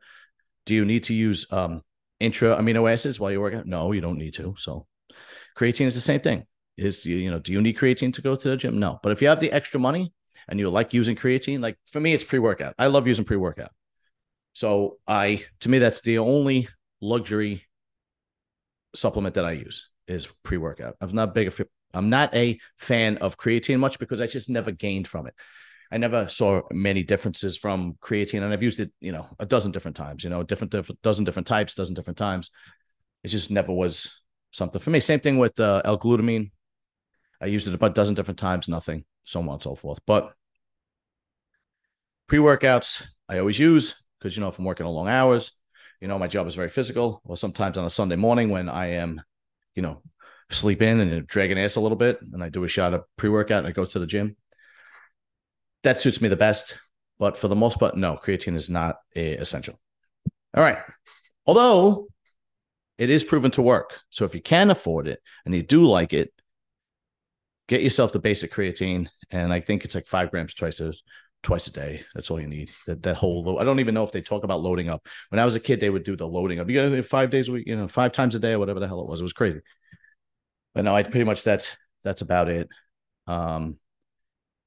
Do 0.64 0.75
you 0.75 0.85
need 0.85 1.05
to 1.05 1.14
use 1.14 1.47
um, 1.53 1.82
intra 2.19 2.56
amino 2.56 2.93
acids 2.93 3.20
while 3.20 3.31
you're 3.31 3.41
working? 3.41 3.62
No, 3.64 3.93
you 3.93 4.00
don't 4.00 4.19
need 4.19 4.35
to. 4.35 4.56
So, 4.58 4.87
creatine 5.56 5.87
is 5.87 5.94
the 5.94 6.00
same 6.00 6.20
thing. 6.20 6.47
Is 6.76 7.06
you, 7.06 7.31
know, 7.31 7.38
do 7.38 7.53
you 7.53 7.62
need 7.62 7.79
creatine 7.79 8.12
to 8.14 8.23
go 8.23 8.35
to 8.35 8.49
the 8.49 8.56
gym? 8.56 8.81
No. 8.81 8.99
But 9.03 9.12
if 9.12 9.23
you 9.23 9.29
have 9.29 9.38
the 9.38 9.53
extra 9.53 9.79
money 9.79 10.12
and 10.49 10.58
you 10.58 10.69
like 10.69 10.93
using 10.93 11.14
creatine, 11.14 11.61
like 11.61 11.79
for 11.87 12.00
me, 12.00 12.12
it's 12.12 12.25
pre 12.25 12.41
workout. 12.41 12.75
I 12.76 12.87
love 12.87 13.06
using 13.06 13.25
pre 13.25 13.37
workout. 13.37 13.70
So 14.56 14.97
I, 15.06 15.44
to 15.61 15.69
me, 15.69 15.79
that's 15.81 16.00
the 16.00 16.17
only 16.17 16.67
luxury 17.03 17.67
supplement 18.94 19.35
that 19.35 19.44
I 19.44 19.53
use 19.53 19.91
is 20.08 20.29
pre 20.44 20.56
workout. 20.56 20.97
I'm 20.99 21.14
not 21.14 21.35
big. 21.35 21.53
I'm 21.93 22.08
not 22.08 22.35
a 22.35 22.58
fan 22.79 23.19
of 23.19 23.37
creatine 23.37 23.79
much 23.79 23.99
because 23.99 24.23
I 24.23 24.26
just 24.26 24.49
never 24.49 24.70
gained 24.70 25.08
from 25.08 25.26
it. 25.26 25.35
I 25.93 25.99
never 25.99 26.26
saw 26.29 26.62
many 26.73 27.03
differences 27.03 27.58
from 27.58 27.99
creatine, 28.00 28.43
and 28.43 28.50
I've 28.50 28.62
used 28.62 28.81
it, 28.81 28.91
you 28.99 29.12
know, 29.12 29.29
a 29.38 29.44
dozen 29.44 29.73
different 29.73 29.99
times. 29.99 30.25
You 30.25 30.31
know, 30.31 30.43
different, 30.43 30.73
different 30.73 31.03
dozen 31.03 31.26
different 31.26 31.47
types, 31.47 31.75
dozen 31.75 31.94
different 31.94 32.17
times. 32.17 32.50
It 33.25 33.29
just 33.29 33.50
never 33.50 33.75
was 33.75 34.23
something 34.53 34.81
for 34.81 34.88
me. 34.88 35.00
Same 35.00 35.20
thing 35.20 35.37
with 35.37 35.61
uh, 35.61 35.82
L-glutamine. 35.85 36.50
I 37.43 37.47
used 37.47 37.69
it 37.69 37.75
about 37.75 37.91
a 37.91 37.94
dozen 37.94 38.14
different 38.14 38.38
times, 38.38 38.69
nothing, 38.69 39.05
so 39.23 39.41
on 39.41 39.49
and 39.50 39.62
so 39.62 39.75
forth. 39.75 39.99
But 40.06 40.32
pre 42.26 42.38
workouts, 42.38 43.06
I 43.29 43.37
always 43.38 43.58
use 43.58 43.94
because 44.18 44.36
you 44.36 44.42
know 44.42 44.48
if 44.48 44.58
I'm 44.58 44.64
working 44.64 44.86
long 44.86 45.08
hours, 45.08 45.52
you 46.00 46.08
know 46.08 46.18
my 46.18 46.26
job 46.26 46.46
is 46.46 46.54
very 46.54 46.70
physical. 46.70 47.20
Or 47.24 47.36
sometimes 47.36 47.78
on 47.78 47.84
a 47.84 47.90
Sunday 47.90 48.16
morning 48.16 48.50
when 48.50 48.68
I 48.68 48.92
am, 48.92 49.22
you 49.74 49.82
know, 49.82 50.02
sleep 50.50 50.82
in 50.82 51.00
and 51.00 51.26
dragging 51.26 51.58
ass 51.58 51.76
a 51.76 51.80
little 51.80 51.96
bit, 51.96 52.20
and 52.32 52.42
I 52.42 52.48
do 52.48 52.64
a 52.64 52.68
shot 52.68 52.94
of 52.94 53.04
pre 53.16 53.28
workout 53.28 53.58
and 53.60 53.68
I 53.68 53.72
go 53.72 53.84
to 53.84 53.98
the 53.98 54.06
gym. 54.06 54.36
That 55.82 56.00
suits 56.00 56.20
me 56.20 56.28
the 56.28 56.36
best. 56.36 56.78
But 57.18 57.38
for 57.38 57.48
the 57.48 57.56
most 57.56 57.78
part, 57.78 57.96
no, 57.96 58.18
creatine 58.22 58.56
is 58.56 58.68
not 58.68 58.96
essential. 59.14 59.80
All 60.54 60.62
right. 60.62 60.78
Although 61.46 62.08
it 62.98 63.10
is 63.10 63.24
proven 63.24 63.50
to 63.52 63.62
work. 63.62 64.00
So 64.10 64.24
if 64.24 64.34
you 64.34 64.42
can 64.42 64.70
afford 64.70 65.08
it 65.08 65.20
and 65.44 65.54
you 65.54 65.62
do 65.62 65.86
like 65.86 66.12
it, 66.12 66.32
get 67.69 67.82
yourself 67.82 68.12
the 68.12 68.19
basic 68.19 68.52
creatine. 68.52 69.08
And 69.30 69.52
I 69.52 69.60
think 69.60 69.84
it's 69.84 69.94
like 69.94 70.06
five 70.06 70.30
grams 70.30 70.54
twice 70.54 70.80
a 70.80 70.92
twice 71.46 71.69
a 71.69 71.72
day. 71.72 72.02
That's 72.12 72.28
all 72.28 72.40
you 72.40 72.48
need. 72.48 72.72
That 72.88 73.04
that 73.04 73.14
whole 73.14 73.44
load. 73.44 73.58
I 73.58 73.64
don't 73.64 73.78
even 73.78 73.94
know 73.94 74.02
if 74.02 74.10
they 74.10 74.20
talk 74.20 74.43
about 74.43 74.60
loading 74.60 74.88
up. 74.88 75.06
When 75.28 75.38
I 75.38 75.44
was 75.44 75.54
a 75.54 75.60
kid, 75.60 75.78
they 75.78 75.90
would 75.90 76.02
do 76.02 76.16
the 76.16 76.26
loading 76.26 76.58
up. 76.58 76.69
You 76.69 76.90
got 76.90 77.04
five 77.04 77.31
days 77.31 77.48
a 77.48 77.52
week, 77.52 77.69
you 77.69 77.76
know, 77.76 77.87
five 77.87 78.10
times 78.10 78.34
a 78.34 78.40
day 78.40 78.52
or 78.52 78.58
whatever 78.58 78.81
the 78.81 78.88
hell 78.88 79.00
it 79.00 79.08
was. 79.08 79.20
It 79.20 79.22
was 79.22 79.32
crazy. 79.32 79.60
But 80.74 80.84
no, 80.84 80.94
I 80.94 81.05
pretty 81.05 81.22
much 81.22 81.44
that's 81.44 81.76
that's 82.03 82.20
about 82.20 82.48
it. 82.48 82.69
Um, 83.29 83.76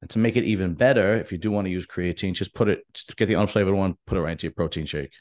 and 0.01 0.09
to 0.12 0.19
make 0.19 0.38
it 0.38 0.45
even 0.45 0.74
better, 0.74 1.17
if 1.17 1.33
you 1.33 1.38
do 1.38 1.51
want 1.51 1.65
to 1.65 1.71
use 1.71 1.86
creatine, 1.86 2.31
just 2.31 2.55
put 2.55 2.69
it, 2.69 2.86
just 2.93 3.17
get 3.17 3.25
the 3.25 3.33
unflavored 3.33 3.75
one, 3.75 3.95
put 4.07 4.17
it 4.17 4.21
right 4.21 4.31
into 4.31 4.48
your 4.48 4.53
protein 4.53 4.86
shake. 4.86 5.12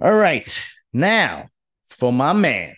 All 0.00 0.14
right. 0.14 0.64
Now, 0.92 1.48
for 1.88 2.12
my 2.12 2.32
man, 2.32 2.76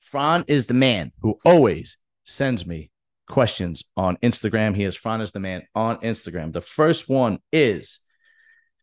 Fran 0.00 0.44
is 0.48 0.66
the 0.66 0.74
man 0.74 1.12
who 1.20 1.38
always 1.44 1.98
sends 2.24 2.66
me 2.66 2.90
questions 3.28 3.82
on 3.96 4.16
Instagram. 4.22 4.74
He 4.74 4.84
is 4.84 4.96
Fran 4.96 5.20
is 5.20 5.32
the 5.32 5.40
man 5.40 5.62
on 5.74 5.98
Instagram. 5.98 6.52
The 6.52 6.60
first 6.60 7.08
one 7.08 7.38
is 7.52 8.00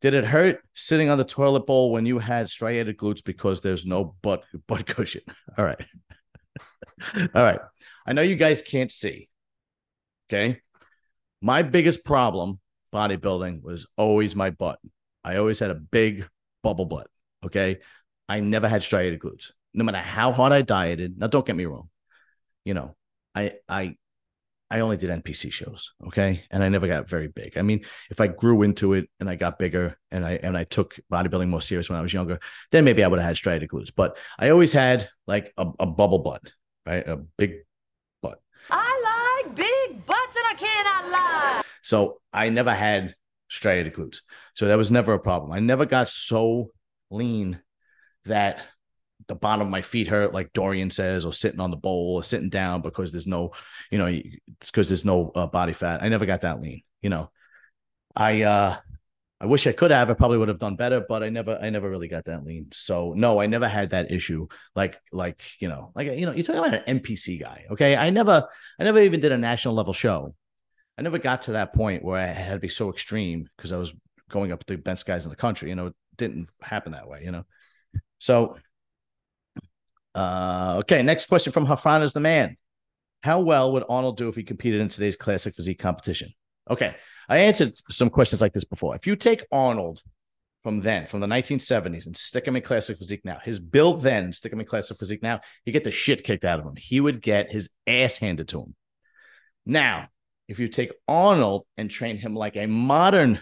Did 0.01 0.13
it 0.13 0.25
hurt 0.25 0.59
sitting 0.73 1.09
on 1.09 1.17
the 1.17 1.23
toilet 1.23 1.65
bowl 1.65 1.91
when 1.91 2.05
you 2.05 2.19
had 2.19 2.49
striated 2.49 2.97
glutes 2.97 3.23
because 3.23 3.61
there's 3.61 3.85
no 3.85 4.15
butt 4.21 4.43
butt 4.67 4.85
cushion? 4.95 5.21
All 5.57 5.65
right. 5.65 5.83
All 7.35 7.43
right. 7.43 7.59
I 8.05 8.13
know 8.13 8.21
you 8.21 8.35
guys 8.35 8.61
can't 8.61 8.91
see. 8.91 9.29
Okay. 10.29 10.61
My 11.41 11.61
biggest 11.61 12.05
problem 12.05 12.59
bodybuilding 12.93 13.61
was 13.61 13.85
always 13.97 14.35
my 14.35 14.49
butt. 14.49 14.79
I 15.23 15.37
always 15.37 15.59
had 15.59 15.71
a 15.71 15.75
big 15.75 16.27
bubble 16.63 16.85
butt. 16.85 17.07
Okay. 17.43 17.79
I 18.29 18.39
never 18.39 18.67
had 18.67 18.83
striated 18.83 19.19
glutes. 19.19 19.51
No 19.73 19.83
matter 19.83 19.97
how 19.97 20.31
hard 20.31 20.53
I 20.53 20.61
dieted. 20.61 21.17
Now, 21.17 21.27
don't 21.27 21.45
get 21.45 21.55
me 21.55 21.65
wrong. 21.65 21.89
You 22.63 22.73
know, 22.73 22.95
I 23.35 23.53
I 23.67 23.97
I 24.71 24.79
only 24.79 24.97
did 24.97 25.11
NPC 25.11 25.51
shows, 25.51 25.93
okay, 26.07 26.43
and 26.49 26.63
I 26.63 26.69
never 26.69 26.87
got 26.87 27.07
very 27.07 27.27
big. 27.27 27.57
I 27.57 27.61
mean, 27.61 27.85
if 28.09 28.19
I 28.19 28.27
grew 28.27 28.63
into 28.63 28.93
it 28.93 29.07
and 29.19 29.29
I 29.29 29.35
got 29.35 29.59
bigger 29.59 29.95
and 30.11 30.25
I 30.25 30.33
and 30.41 30.57
I 30.57 30.63
took 30.63 30.97
bodybuilding 31.11 31.49
more 31.49 31.61
serious 31.61 31.89
when 31.89 31.99
I 31.99 32.01
was 32.01 32.13
younger, 32.13 32.39
then 32.71 32.83
maybe 32.83 33.03
I 33.03 33.07
would 33.07 33.19
have 33.19 33.27
had 33.27 33.37
striated 33.37 33.69
glutes. 33.69 33.91
But 33.95 34.17
I 34.39 34.49
always 34.49 34.71
had 34.71 35.07
like 35.27 35.53
a, 35.57 35.67
a 35.79 35.85
bubble 35.85 36.19
butt, 36.19 36.41
right, 36.85 37.07
a 37.07 37.17
big 37.17 37.57
butt. 38.23 38.41
I 38.71 39.43
like 39.45 39.55
big 39.55 40.05
butts, 40.05 40.35
and 40.35 40.45
I 40.47 40.53
cannot 40.57 41.11
lie. 41.11 41.61
So 41.83 42.21
I 42.33 42.49
never 42.49 42.71
had 42.71 43.13
striated 43.49 43.93
glutes, 43.93 44.21
so 44.55 44.67
that 44.67 44.77
was 44.77 44.89
never 44.89 45.13
a 45.13 45.19
problem. 45.19 45.51
I 45.51 45.59
never 45.59 45.85
got 45.85 46.09
so 46.09 46.71
lean 47.11 47.61
that 48.25 48.65
the 49.27 49.35
bottom 49.35 49.65
of 49.65 49.71
my 49.71 49.81
feet 49.81 50.07
hurt, 50.07 50.33
like 50.33 50.53
Dorian 50.53 50.89
says, 50.89 51.25
or 51.25 51.33
sitting 51.33 51.59
on 51.59 51.71
the 51.71 51.77
bowl 51.77 52.15
or 52.15 52.23
sitting 52.23 52.49
down 52.49 52.81
because 52.81 53.11
there's 53.11 53.27
no, 53.27 53.51
you 53.91 53.97
know, 53.97 54.21
because 54.59 54.89
there's 54.89 55.05
no 55.05 55.31
uh, 55.35 55.47
body 55.47 55.73
fat. 55.73 56.03
I 56.03 56.09
never 56.09 56.25
got 56.25 56.41
that 56.41 56.61
lean. 56.61 56.81
You 57.01 57.09
know, 57.09 57.31
I 58.15 58.43
uh 58.43 58.77
I 59.39 59.47
wish 59.47 59.67
I 59.67 59.73
could 59.73 59.91
have. 59.91 60.09
I 60.09 60.13
probably 60.13 60.37
would 60.37 60.47
have 60.47 60.59
done 60.59 60.77
better, 60.77 61.05
but 61.07 61.21
I 61.21 61.29
never, 61.29 61.59
I 61.61 61.69
never 61.69 61.89
really 61.89 62.07
got 62.07 62.25
that 62.25 62.45
lean. 62.45 62.67
So 62.71 63.13
no, 63.15 63.41
I 63.41 63.47
never 63.47 63.67
had 63.67 63.89
that 63.89 64.09
issue. 64.09 64.47
Like, 64.75 64.97
like 65.11 65.41
you 65.59 65.67
know, 65.67 65.91
like 65.93 66.07
you 66.07 66.25
know, 66.25 66.31
you're 66.31 66.43
talking 66.45 66.61
about 66.61 66.87
an 66.87 66.99
NPC 66.99 67.41
guy. 67.41 67.65
Okay, 67.71 67.97
I 67.97 68.09
never, 68.11 68.47
I 68.79 68.83
never 68.83 69.01
even 69.01 69.19
did 69.19 69.33
a 69.33 69.37
national 69.37 69.73
level 69.73 69.91
show. 69.93 70.33
I 70.97 71.01
never 71.01 71.19
got 71.19 71.43
to 71.43 71.51
that 71.51 71.73
point 71.73 72.03
where 72.03 72.17
I 72.17 72.27
had 72.27 72.53
to 72.53 72.59
be 72.59 72.69
so 72.69 72.89
extreme 72.89 73.49
because 73.57 73.73
I 73.73 73.77
was 73.77 73.93
going 74.29 74.53
up 74.53 74.65
the 74.65 74.77
best 74.77 75.05
guys 75.05 75.25
in 75.25 75.29
the 75.29 75.35
country. 75.35 75.67
You 75.67 75.75
know, 75.75 75.87
it 75.87 75.95
didn't 76.15 76.49
happen 76.61 76.93
that 76.93 77.09
way. 77.09 77.21
You 77.25 77.31
know, 77.31 77.43
so 78.19 78.55
uh, 80.15 80.77
okay. 80.79 81.03
Next 81.03 81.27
question 81.27 81.51
from 81.51 81.67
Hafran 81.67 82.01
is 82.01 82.13
the 82.13 82.19
man. 82.19 82.57
How 83.21 83.41
well 83.41 83.71
would 83.73 83.83
Arnold 83.89 84.17
do 84.17 84.29
if 84.29 84.35
he 84.35 84.43
competed 84.43 84.81
in 84.81 84.87
today's 84.87 85.15
classic 85.15 85.55
physique 85.55 85.79
competition? 85.79 86.33
Okay. 86.69 86.95
I 87.27 87.37
answered 87.39 87.73
some 87.89 88.09
questions 88.09 88.41
like 88.41 88.53
this 88.53 88.65
before. 88.65 88.95
If 88.95 89.07
you 89.07 89.15
take 89.15 89.45
Arnold 89.51 90.01
from 90.63 90.81
then, 90.81 91.05
from 91.05 91.19
the 91.19 91.27
1970s, 91.27 92.05
and 92.05 92.15
stick 92.15 92.47
him 92.47 92.55
in 92.55 92.61
classic 92.61 92.97
physique 92.97 93.21
now, 93.23 93.37
his 93.43 93.59
build 93.59 94.01
then, 94.01 94.31
stick 94.31 94.53
him 94.53 94.59
in 94.59 94.65
classic 94.65 94.97
physique 94.97 95.21
now, 95.21 95.39
you 95.65 95.73
get 95.73 95.83
the 95.83 95.91
shit 95.91 96.23
kicked 96.23 96.43
out 96.43 96.59
of 96.59 96.65
him. 96.65 96.75
He 96.75 96.99
would 96.99 97.21
get 97.21 97.51
his 97.51 97.69
ass 97.85 98.17
handed 98.17 98.47
to 98.49 98.61
him. 98.61 98.75
Now, 99.65 100.07
if 100.47 100.59
you 100.59 100.67
take 100.67 100.91
Arnold 101.07 101.65
and 101.77 101.89
train 101.89 102.17
him 102.17 102.35
like 102.35 102.55
a 102.55 102.67
modern 102.67 103.41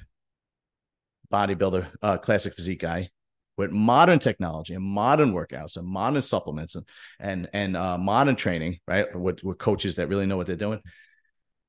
bodybuilder, 1.31 1.87
uh, 2.01 2.17
classic 2.17 2.55
physique 2.55 2.79
guy, 2.79 3.09
with 3.57 3.71
modern 3.71 4.19
technology 4.19 4.73
and 4.73 4.83
modern 4.83 5.33
workouts 5.33 5.77
and 5.77 5.87
modern 5.87 6.21
supplements 6.21 6.75
and 6.75 6.85
and 7.19 7.49
and 7.53 7.77
uh, 7.77 7.97
modern 7.97 8.35
training, 8.35 8.79
right? 8.87 9.13
With, 9.15 9.43
with 9.43 9.57
coaches 9.57 9.95
that 9.95 10.09
really 10.09 10.25
know 10.25 10.37
what 10.37 10.47
they're 10.47 10.55
doing, 10.55 10.81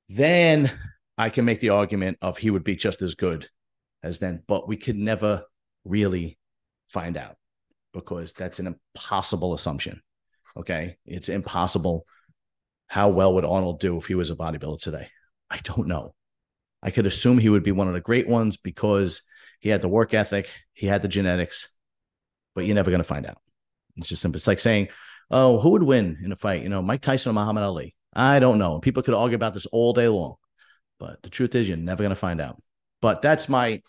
then 0.08 0.72
I 1.18 1.30
can 1.30 1.44
make 1.44 1.60
the 1.60 1.70
argument 1.70 2.18
of 2.22 2.38
he 2.38 2.50
would 2.50 2.64
be 2.64 2.76
just 2.76 3.02
as 3.02 3.14
good 3.14 3.48
as 4.02 4.18
then, 4.18 4.42
but 4.46 4.68
we 4.68 4.76
could 4.76 4.96
never 4.96 5.44
really 5.84 6.38
find 6.88 7.16
out 7.16 7.36
because 7.92 8.32
that's 8.32 8.58
an 8.58 8.66
impossible 8.94 9.54
assumption. 9.54 10.00
Okay, 10.56 10.96
it's 11.06 11.28
impossible. 11.28 12.06
How 12.86 13.08
well 13.08 13.34
would 13.34 13.44
Arnold 13.44 13.80
do 13.80 13.96
if 13.96 14.06
he 14.06 14.14
was 14.14 14.30
a 14.30 14.36
bodybuilder 14.36 14.80
today? 14.80 15.08
I 15.50 15.58
don't 15.62 15.88
know. 15.88 16.14
I 16.82 16.90
could 16.90 17.06
assume 17.06 17.38
he 17.38 17.48
would 17.48 17.62
be 17.62 17.72
one 17.72 17.88
of 17.88 17.94
the 17.94 18.00
great 18.00 18.28
ones 18.28 18.56
because 18.56 19.22
he 19.60 19.70
had 19.70 19.80
the 19.80 19.88
work 19.88 20.12
ethic, 20.12 20.50
he 20.74 20.86
had 20.86 21.00
the 21.00 21.08
genetics, 21.08 21.68
but 22.54 22.64
you're 22.64 22.74
never 22.74 22.90
going 22.90 23.00
to 23.00 23.04
find 23.04 23.26
out. 23.26 23.38
It's 23.96 24.08
just 24.08 24.22
simple. 24.22 24.36
It's 24.36 24.46
like 24.46 24.60
saying, 24.60 24.88
oh, 25.30 25.60
who 25.60 25.70
would 25.70 25.82
win 25.82 26.18
in 26.24 26.32
a 26.32 26.36
fight? 26.36 26.62
You 26.62 26.68
know, 26.68 26.82
Mike 26.82 27.00
Tyson 27.00 27.30
or 27.30 27.32
Muhammad 27.34 27.64
Ali? 27.64 27.94
I 28.14 28.38
don't 28.38 28.58
know. 28.58 28.78
People 28.78 29.02
could 29.02 29.14
argue 29.14 29.36
about 29.36 29.54
this 29.54 29.66
all 29.66 29.92
day 29.92 30.08
long, 30.08 30.36
but 30.98 31.22
the 31.22 31.30
truth 31.30 31.54
is, 31.54 31.68
you're 31.68 31.76
never 31.76 32.02
going 32.02 32.10
to 32.10 32.16
find 32.16 32.40
out. 32.40 32.60
But 33.00 33.22
that's 33.22 33.48
my 33.48 33.82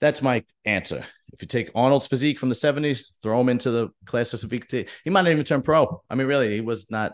that's 0.00 0.20
my 0.20 0.44
answer. 0.64 1.04
If 1.32 1.42
you 1.42 1.48
take 1.48 1.70
Arnold's 1.76 2.08
physique 2.08 2.38
from 2.40 2.48
the 2.48 2.56
70s, 2.56 3.04
throw 3.22 3.40
him 3.40 3.48
into 3.48 3.70
the 3.70 3.88
class 4.04 4.34
of 4.34 4.40
physique, 4.40 4.88
he 5.04 5.10
might 5.10 5.22
not 5.22 5.30
even 5.30 5.44
turn 5.44 5.62
pro. 5.62 6.02
I 6.10 6.16
mean, 6.16 6.26
really, 6.26 6.54
he 6.54 6.60
was 6.60 6.86
not, 6.90 7.12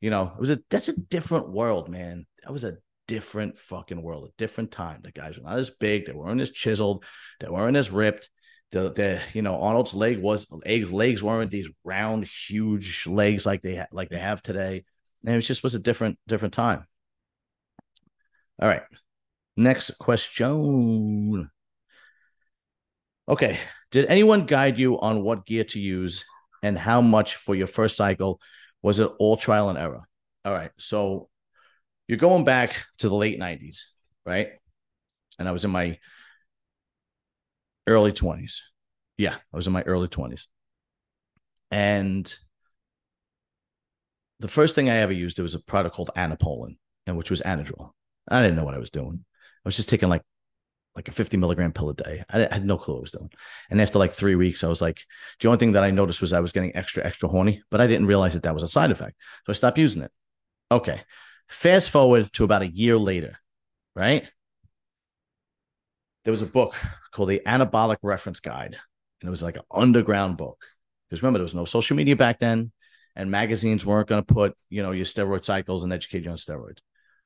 you 0.00 0.10
know, 0.10 0.32
it 0.34 0.40
was 0.40 0.50
a 0.50 0.58
that's 0.68 0.88
a 0.88 0.98
different 0.98 1.50
world, 1.50 1.88
man. 1.88 2.26
That 2.42 2.52
was 2.52 2.64
a 2.64 2.78
different 3.06 3.58
fucking 3.58 4.02
world, 4.02 4.26
a 4.26 4.32
different 4.38 4.72
time. 4.72 5.00
The 5.02 5.12
guys 5.12 5.38
were 5.38 5.44
not 5.44 5.58
as 5.58 5.70
big, 5.70 6.06
they 6.06 6.12
weren't 6.12 6.40
as 6.40 6.50
chiseled, 6.50 7.04
they 7.40 7.48
weren't 7.48 7.76
as 7.76 7.90
ripped 7.90 8.28
the 8.72 8.92
the 8.92 9.20
you 9.32 9.42
know 9.42 9.60
Arnold's 9.60 9.94
leg 9.94 10.18
was 10.18 10.46
legs 10.50 11.22
weren't 11.22 11.50
these 11.50 11.68
round 11.84 12.24
huge 12.24 13.06
legs 13.06 13.46
like 13.46 13.62
they 13.62 13.84
like 13.92 14.08
they 14.08 14.18
have 14.18 14.42
today. 14.42 14.84
And 15.24 15.36
it 15.36 15.40
just 15.40 15.62
was 15.62 15.74
a 15.74 15.78
different 15.78 16.18
different 16.26 16.54
time. 16.54 16.84
All 18.60 18.68
right. 18.68 18.82
Next 19.56 19.98
question. 19.98 21.50
Okay. 23.28 23.58
Did 23.90 24.06
anyone 24.06 24.46
guide 24.46 24.78
you 24.78 25.00
on 25.00 25.22
what 25.22 25.46
gear 25.46 25.64
to 25.64 25.80
use 25.80 26.24
and 26.62 26.78
how 26.78 27.00
much 27.00 27.36
for 27.36 27.54
your 27.54 27.66
first 27.66 27.96
cycle? 27.96 28.40
Was 28.82 29.00
it 29.00 29.10
all 29.18 29.36
trial 29.36 29.68
and 29.68 29.78
error? 29.78 30.02
All 30.44 30.52
right. 30.52 30.70
So 30.78 31.28
you're 32.08 32.18
going 32.18 32.44
back 32.44 32.84
to 32.98 33.08
the 33.08 33.14
late 33.14 33.38
90s 33.40 33.82
right? 34.26 34.48
And 35.38 35.48
i 35.48 35.52
was 35.52 35.64
in 35.64 35.70
my 35.70 35.98
early 37.86 38.12
20s. 38.12 38.60
Yeah, 39.18 39.34
I 39.34 39.56
was 39.56 39.66
in 39.66 39.72
my 39.72 39.82
early 39.82 40.08
20s. 40.08 40.42
And 41.70 42.32
the 44.40 44.48
first 44.48 44.74
thing 44.74 44.90
I 44.90 44.96
ever 44.96 45.12
used, 45.12 45.38
there 45.38 45.42
was 45.42 45.54
a 45.54 45.60
product 45.60 45.96
called 45.96 46.10
Anapolin, 46.16 46.76
and 47.06 47.16
which 47.16 47.30
was 47.30 47.40
Anadrol. 47.42 47.90
I 48.28 48.42
didn't 48.42 48.56
know 48.56 48.64
what 48.64 48.74
I 48.74 48.78
was 48.78 48.90
doing. 48.90 49.24
I 49.24 49.68
was 49.68 49.76
just 49.76 49.88
taking 49.88 50.08
like 50.08 50.22
like 50.96 51.08
a 51.08 51.12
50 51.12 51.36
milligram 51.36 51.72
pill 51.72 51.90
a 51.90 51.94
day. 51.94 52.24
I 52.30 52.48
had 52.50 52.64
no 52.64 52.78
clue 52.78 52.94
what 52.94 53.00
I 53.00 53.02
was 53.02 53.10
doing. 53.10 53.30
And 53.70 53.82
after 53.82 53.98
like 53.98 54.14
three 54.14 54.34
weeks, 54.34 54.64
I 54.64 54.68
was 54.68 54.80
like, 54.80 55.04
the 55.40 55.48
only 55.48 55.58
thing 55.58 55.72
that 55.72 55.84
I 55.84 55.90
noticed 55.90 56.22
was 56.22 56.32
I 56.32 56.40
was 56.40 56.52
getting 56.52 56.74
extra, 56.74 57.04
extra 57.04 57.28
horny, 57.28 57.62
but 57.70 57.82
I 57.82 57.86
didn't 57.86 58.06
realize 58.06 58.32
that 58.32 58.44
that 58.44 58.54
was 58.54 58.62
a 58.62 58.68
side 58.68 58.90
effect. 58.90 59.14
So 59.44 59.50
I 59.50 59.52
stopped 59.52 59.76
using 59.76 60.00
it. 60.00 60.10
Okay. 60.70 61.02
Fast 61.48 61.90
forward 61.90 62.32
to 62.32 62.44
about 62.44 62.62
a 62.62 62.66
year 62.66 62.96
later, 62.96 63.36
right? 63.94 64.26
There 66.26 66.32
was 66.32 66.42
a 66.42 66.46
book 66.46 66.74
called 67.12 67.28
the 67.28 67.40
Anabolic 67.46 67.98
Reference 68.02 68.40
Guide, 68.40 68.76
and 69.20 69.28
it 69.28 69.30
was 69.30 69.44
like 69.44 69.54
an 69.54 69.62
underground 69.70 70.36
book. 70.36 70.60
Because 71.08 71.22
remember, 71.22 71.38
there 71.38 71.44
was 71.44 71.54
no 71.54 71.64
social 71.64 71.96
media 71.96 72.16
back 72.16 72.40
then, 72.40 72.72
and 73.14 73.30
magazines 73.30 73.86
weren't 73.86 74.08
going 74.08 74.24
to 74.24 74.34
put 74.34 74.56
you 74.68 74.82
know 74.82 74.90
your 74.90 75.04
steroid 75.04 75.44
cycles 75.44 75.84
and 75.84 75.92
educate 75.92 76.24
you 76.24 76.30
on 76.32 76.36
steroids. 76.36 76.78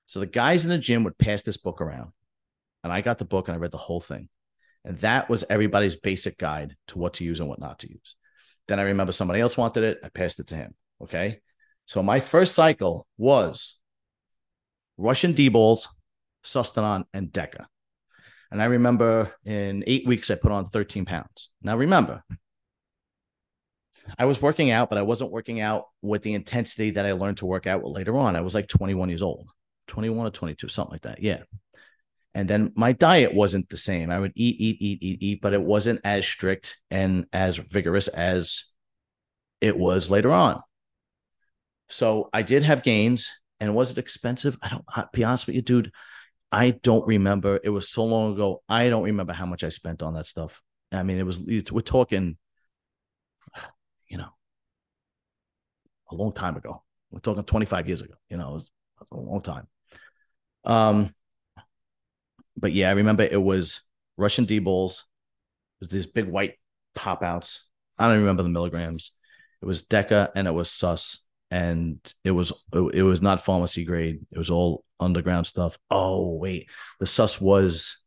So 0.04 0.20
the 0.20 0.26
guys 0.26 0.64
in 0.64 0.70
the 0.70 0.76
gym 0.76 1.02
would 1.04 1.16
pass 1.16 1.40
this 1.40 1.56
book 1.56 1.80
around, 1.80 2.12
and 2.84 2.92
I 2.92 3.00
got 3.00 3.16
the 3.18 3.24
book 3.24 3.48
and 3.48 3.54
I 3.54 3.58
read 3.58 3.70
the 3.70 3.78
whole 3.78 4.02
thing, 4.02 4.28
and 4.84 4.98
that 4.98 5.30
was 5.30 5.46
everybody's 5.48 5.96
basic 5.96 6.36
guide 6.36 6.76
to 6.88 6.98
what 6.98 7.14
to 7.14 7.24
use 7.24 7.40
and 7.40 7.48
what 7.48 7.58
not 7.58 7.78
to 7.78 7.88
use. 7.90 8.16
Then 8.68 8.80
I 8.80 8.82
remember 8.82 9.14
somebody 9.14 9.40
else 9.40 9.56
wanted 9.56 9.82
it. 9.82 10.00
I 10.04 10.10
passed 10.10 10.40
it 10.40 10.48
to 10.48 10.56
him. 10.56 10.74
Okay. 11.02 11.40
So 11.86 12.02
my 12.02 12.20
first 12.20 12.54
cycle 12.54 13.06
was 13.16 13.78
Russian 14.98 15.32
D 15.32 15.48
balls, 15.48 15.88
Sustanon, 16.44 17.04
and 17.14 17.28
Deca. 17.28 17.64
And 18.50 18.60
I 18.60 18.66
remember 18.66 19.32
in 19.44 19.84
eight 19.86 20.06
weeks, 20.06 20.30
I 20.30 20.34
put 20.34 20.52
on 20.52 20.64
13 20.64 21.04
pounds. 21.04 21.50
Now, 21.62 21.76
remember, 21.76 22.24
I 24.18 24.24
was 24.24 24.42
working 24.42 24.70
out, 24.70 24.88
but 24.88 24.98
I 24.98 25.02
wasn't 25.02 25.30
working 25.30 25.60
out 25.60 25.84
with 26.02 26.22
the 26.22 26.34
intensity 26.34 26.90
that 26.92 27.06
I 27.06 27.12
learned 27.12 27.38
to 27.38 27.46
work 27.46 27.66
out 27.66 27.84
later 27.84 28.16
on. 28.16 28.36
I 28.36 28.40
was 28.40 28.54
like 28.54 28.66
21 28.66 29.08
years 29.08 29.22
old, 29.22 29.48
21 29.86 30.26
or 30.26 30.30
22, 30.30 30.68
something 30.68 30.92
like 30.92 31.02
that. 31.02 31.22
Yeah. 31.22 31.42
And 32.34 32.48
then 32.48 32.72
my 32.76 32.92
diet 32.92 33.34
wasn't 33.34 33.68
the 33.68 33.76
same. 33.76 34.10
I 34.10 34.18
would 34.18 34.32
eat, 34.34 34.60
eat, 34.60 34.76
eat, 34.80 35.02
eat, 35.02 35.22
eat, 35.22 35.40
but 35.40 35.52
it 35.52 35.62
wasn't 35.62 36.00
as 36.04 36.26
strict 36.26 36.78
and 36.90 37.26
as 37.32 37.56
vigorous 37.56 38.08
as 38.08 38.74
it 39.60 39.76
was 39.76 40.10
later 40.10 40.30
on. 40.30 40.60
So 41.88 42.30
I 42.32 42.42
did 42.42 42.62
have 42.62 42.82
gains. 42.82 43.30
And 43.58 43.74
was 43.74 43.90
it 43.90 43.98
expensive? 43.98 44.56
I 44.62 44.70
don't, 44.70 44.84
I'll 44.88 45.10
be 45.12 45.22
honest 45.22 45.46
with 45.46 45.54
you, 45.54 45.62
dude. 45.62 45.92
I 46.52 46.70
don't 46.70 47.06
remember. 47.06 47.60
It 47.62 47.70
was 47.70 47.88
so 47.88 48.04
long 48.04 48.32
ago. 48.32 48.62
I 48.68 48.88
don't 48.88 49.04
remember 49.04 49.32
how 49.32 49.46
much 49.46 49.62
I 49.64 49.68
spent 49.68 50.02
on 50.02 50.14
that 50.14 50.26
stuff. 50.26 50.62
I 50.92 51.02
mean, 51.02 51.18
it 51.18 51.26
was 51.26 51.40
we're 51.40 51.80
talking, 51.80 52.36
you 54.08 54.18
know, 54.18 54.30
a 56.10 56.14
long 56.14 56.32
time 56.32 56.56
ago. 56.56 56.82
We're 57.10 57.20
talking 57.20 57.44
25 57.44 57.88
years 57.88 58.02
ago. 58.02 58.14
You 58.28 58.36
know, 58.36 58.50
it 58.50 58.54
was 58.54 58.72
a 59.12 59.16
long 59.16 59.42
time. 59.42 59.66
Um, 60.64 61.14
but 62.56 62.72
yeah, 62.72 62.88
I 62.88 62.92
remember 62.92 63.22
it 63.22 63.40
was 63.40 63.82
Russian 64.16 64.44
D 64.44 64.58
balls. 64.58 65.04
It 65.80 65.84
was 65.84 65.88
these 65.88 66.06
big 66.06 66.26
white 66.26 66.54
pop 66.94 67.22
outs. 67.22 67.66
I 67.98 68.08
don't 68.08 68.18
remember 68.18 68.42
the 68.42 68.48
milligrams. 68.48 69.12
It 69.62 69.66
was 69.66 69.82
Deca 69.82 70.30
and 70.34 70.48
it 70.48 70.52
was 70.52 70.70
Sus 70.70 71.18
and 71.50 71.98
it 72.24 72.30
was 72.30 72.52
it 72.72 73.02
was 73.02 73.20
not 73.20 73.44
pharmacy 73.44 73.84
grade. 73.84 74.20
It 74.30 74.38
was 74.38 74.50
all 74.50 74.84
underground 75.00 75.46
stuff. 75.46 75.78
Oh 75.90 76.34
wait, 76.34 76.68
the 77.00 77.06
sus 77.06 77.40
was, 77.40 78.02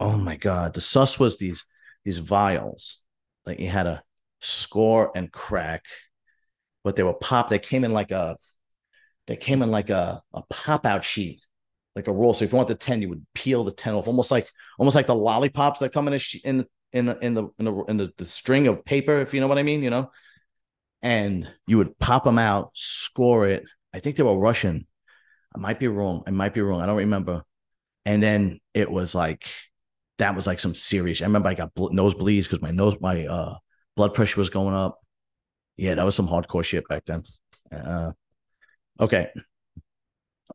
oh 0.00 0.16
my 0.16 0.36
god, 0.36 0.74
the 0.74 0.80
sus 0.80 1.18
was 1.18 1.38
these 1.38 1.64
these 2.04 2.18
vials. 2.18 3.00
Like 3.46 3.60
you 3.60 3.68
had 3.68 3.86
a 3.86 4.02
score 4.40 5.12
and 5.14 5.30
crack, 5.30 5.84
but 6.82 6.96
they 6.96 7.02
were 7.02 7.14
pop. 7.14 7.48
They 7.48 7.58
came 7.58 7.84
in 7.84 7.92
like 7.92 8.10
a, 8.10 8.36
they 9.26 9.36
came 9.36 9.62
in 9.62 9.70
like 9.70 9.90
a 9.90 10.22
a 10.32 10.42
pop 10.50 10.84
out 10.84 11.04
sheet, 11.04 11.40
like 11.94 12.08
a 12.08 12.12
roll. 12.12 12.34
So 12.34 12.44
if 12.44 12.52
you 12.52 12.56
want 12.56 12.68
the 12.68 12.74
ten, 12.74 13.00
you 13.02 13.08
would 13.10 13.24
peel 13.34 13.62
the 13.62 13.72
ten 13.72 13.94
off, 13.94 14.08
almost 14.08 14.32
like 14.32 14.48
almost 14.78 14.96
like 14.96 15.06
the 15.06 15.14
lollipops 15.14 15.78
that 15.80 15.92
come 15.92 16.08
in 16.08 16.14
a 16.14 16.20
in 16.44 16.66
in 16.92 17.08
in 17.22 17.34
the 17.34 17.48
in 17.58 17.64
the 17.64 17.84
in 17.84 17.96
the, 17.98 18.12
the 18.18 18.24
string 18.24 18.66
of 18.66 18.84
paper, 18.84 19.20
if 19.20 19.32
you 19.32 19.40
know 19.40 19.46
what 19.46 19.58
I 19.58 19.62
mean. 19.62 19.82
You 19.82 19.90
know 19.90 20.10
and 21.04 21.46
you 21.66 21.76
would 21.76 21.98
pop 21.98 22.24
them 22.24 22.38
out, 22.38 22.70
score 22.72 23.46
it. 23.46 23.64
I 23.92 24.00
think 24.00 24.16
they 24.16 24.22
were 24.22 24.38
Russian. 24.38 24.86
I 25.54 25.58
might 25.58 25.78
be 25.78 25.86
wrong. 25.86 26.24
I 26.26 26.30
might 26.30 26.54
be 26.54 26.62
wrong. 26.62 26.80
I 26.80 26.86
don't 26.86 26.96
remember. 26.96 27.44
And 28.06 28.22
then 28.22 28.58
it 28.72 28.90
was 28.90 29.14
like 29.14 29.46
that 30.18 30.34
was 30.34 30.46
like 30.46 30.58
some 30.58 30.74
serious. 30.74 31.20
I 31.20 31.26
remember 31.26 31.50
I 31.50 31.54
got 31.54 31.74
bl- 31.74 31.90
nosebleeds 31.90 32.44
because 32.44 32.62
my 32.62 32.70
nose, 32.70 32.96
my 33.00 33.26
uh, 33.26 33.56
blood 33.96 34.14
pressure 34.14 34.40
was 34.40 34.48
going 34.48 34.74
up. 34.74 34.98
Yeah, 35.76 35.94
that 35.94 36.04
was 36.04 36.14
some 36.14 36.26
hardcore 36.26 36.64
shit 36.64 36.88
back 36.88 37.04
then. 37.04 37.24
Uh, 37.70 38.12
okay. 38.98 39.28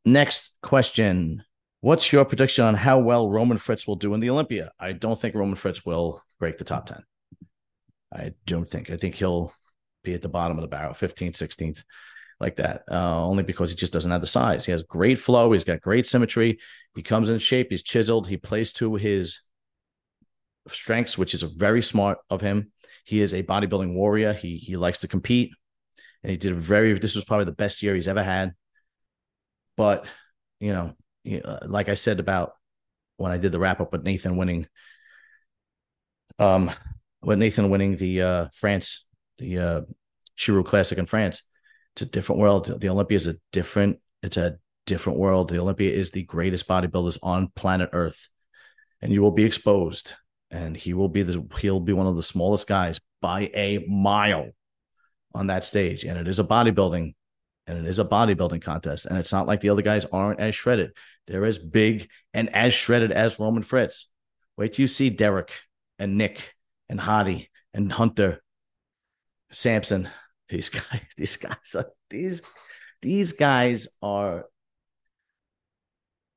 Next 0.04 0.58
question. 0.64 1.44
What's 1.82 2.12
your 2.12 2.26
prediction 2.26 2.66
on 2.66 2.74
how 2.74 3.00
well 3.00 3.30
Roman 3.30 3.58
Fritz 3.58 3.86
will 3.86 3.98
do 3.98 4.16
in 4.16 4.20
the 4.20 4.32
Olympia? 4.32 4.72
I 4.80 4.94
don't 4.94 5.20
think 5.20 5.36
Roman 5.36 5.56
Fritz 5.56 5.86
will 5.86 6.24
break 6.40 6.58
the 6.58 6.64
top 6.64 6.88
10. 6.88 7.04
I 8.12 8.34
don't 8.48 8.68
think. 8.68 8.90
I 8.90 8.98
think 8.98 9.16
he'll 9.16 9.54
be 10.04 10.14
at 10.14 10.22
the 10.22 10.30
bottom 10.30 10.58
of 10.58 10.62
the 10.62 10.68
barrel, 10.68 10.94
15th, 10.94 11.34
16th, 11.34 11.84
like 12.40 12.56
that, 12.58 12.84
uh, 12.90 13.24
only 13.26 13.44
because 13.44 13.70
he 13.70 13.76
just 13.76 13.94
doesn't 13.94 14.12
have 14.12 14.22
the 14.22 14.28
size. 14.28 14.66
He 14.66 14.72
has 14.72 14.84
great 14.84 15.20
flow. 15.20 15.52
He's 15.52 15.64
got 15.64 15.82
great 15.82 16.08
symmetry. 16.08 16.60
He 16.96 17.04
comes 17.04 17.30
in 17.30 17.40
shape. 17.40 17.68
He's 17.70 17.84
chiseled. 17.84 18.28
He 18.28 18.38
plays 18.38 18.72
to 18.74 18.96
his 18.96 19.42
strengths, 20.68 21.18
which 21.18 21.34
is 21.34 21.42
very 21.42 21.82
smart 21.82 22.20
of 22.30 22.42
him. 22.42 22.72
He 23.04 23.22
is 23.22 23.34
a 23.34 23.44
bodybuilding 23.44 23.94
warrior. 23.94 24.34
He 24.34 24.58
he 24.58 24.78
likes 24.78 25.00
to 25.00 25.08
compete, 25.08 25.52
and 26.24 26.32
he 26.32 26.38
did 26.38 26.52
a 26.52 26.56
very. 26.56 26.94
This 26.94 27.16
was 27.16 27.26
probably 27.26 27.46
the 27.46 27.52
best 27.52 27.82
year 27.84 27.96
he's 27.96 28.08
ever 28.08 28.24
had. 28.24 28.54
But 29.76 30.06
you 30.60 30.74
know, 30.74 30.96
like 31.66 31.90
I 31.90 31.96
said 31.96 32.20
about 32.20 32.54
when 33.18 33.32
I 33.32 33.38
did 33.38 33.52
the 33.52 33.60
wrap 33.60 33.82
up 33.82 33.92
with 33.92 34.04
Nathan 34.04 34.38
winning, 34.38 34.68
um, 36.38 36.72
with 37.22 37.40
Nathan 37.40 37.70
winning 37.70 37.96
the 37.96 38.22
uh 38.22 38.48
France, 38.54 39.06
the 39.40 39.60
uh 39.60 39.82
Shiru 40.38 40.66
Classic 40.66 40.98
in 40.98 41.06
France. 41.06 41.44
It's 41.94 42.04
a 42.04 42.06
different 42.06 42.40
world. 42.40 42.80
The 42.80 42.90
Olympia 42.90 43.18
is 43.18 43.28
a 43.28 43.36
different. 43.52 44.00
It's 44.24 44.38
a 44.38 44.58
different 44.86 45.20
world. 45.20 45.50
The 45.50 45.60
Olympia 45.60 45.92
is 45.92 46.12
the 46.12 46.24
greatest 46.24 46.68
bodybuilders 46.68 47.20
on 47.22 47.52
planet 47.56 47.90
Earth, 47.92 48.30
and 49.02 49.12
you 49.12 49.22
will 49.22 49.32
be 49.32 49.44
exposed. 49.44 50.14
And 50.52 50.76
he 50.76 50.94
will 50.94 51.10
be 51.10 51.24
the 51.24 51.46
he'll 51.60 51.80
be 51.80 51.94
one 51.94 52.08
of 52.08 52.16
the 52.16 52.24
smallest 52.24 52.68
guys 52.68 53.00
by 53.22 53.52
a 53.54 53.86
mile 53.88 54.50
on 55.36 55.48
that 55.48 55.64
stage. 55.64 56.06
And 56.06 56.18
it 56.18 56.28
is 56.28 56.40
a 56.40 56.44
bodybuilding, 56.44 57.14
and 57.68 57.78
it 57.78 57.86
is 57.86 58.00
a 58.00 58.06
bodybuilding 58.06 58.62
contest. 58.62 59.06
And 59.06 59.18
it's 59.20 59.32
not 59.32 59.46
like 59.46 59.62
the 59.62 59.70
other 59.70 59.84
guys 59.84 60.06
aren't 60.06 60.40
as 60.40 60.56
shredded. 60.56 60.92
They're 61.28 61.46
as 61.46 61.60
big 61.60 62.10
and 62.34 62.50
as 62.56 62.74
shredded 62.74 63.12
as 63.12 63.40
Roman 63.40 63.62
Fritz. 63.62 64.08
Wait 64.58 64.74
till 64.74 64.84
you 64.84 64.88
see 64.88 65.12
Derek 65.12 65.54
and 66.00 66.18
Nick 66.18 66.56
and 66.90 67.00
Hadi 67.00 67.50
and 67.74 67.92
Hunter, 67.92 68.42
Samson. 69.52 70.10
These 70.50 70.70
guys, 70.70 71.08
these 71.18 71.38
guys 71.38 71.76
are 71.76 71.86
these 72.10 72.42
these 73.02 73.34
guys 73.34 73.88
are 74.02 74.46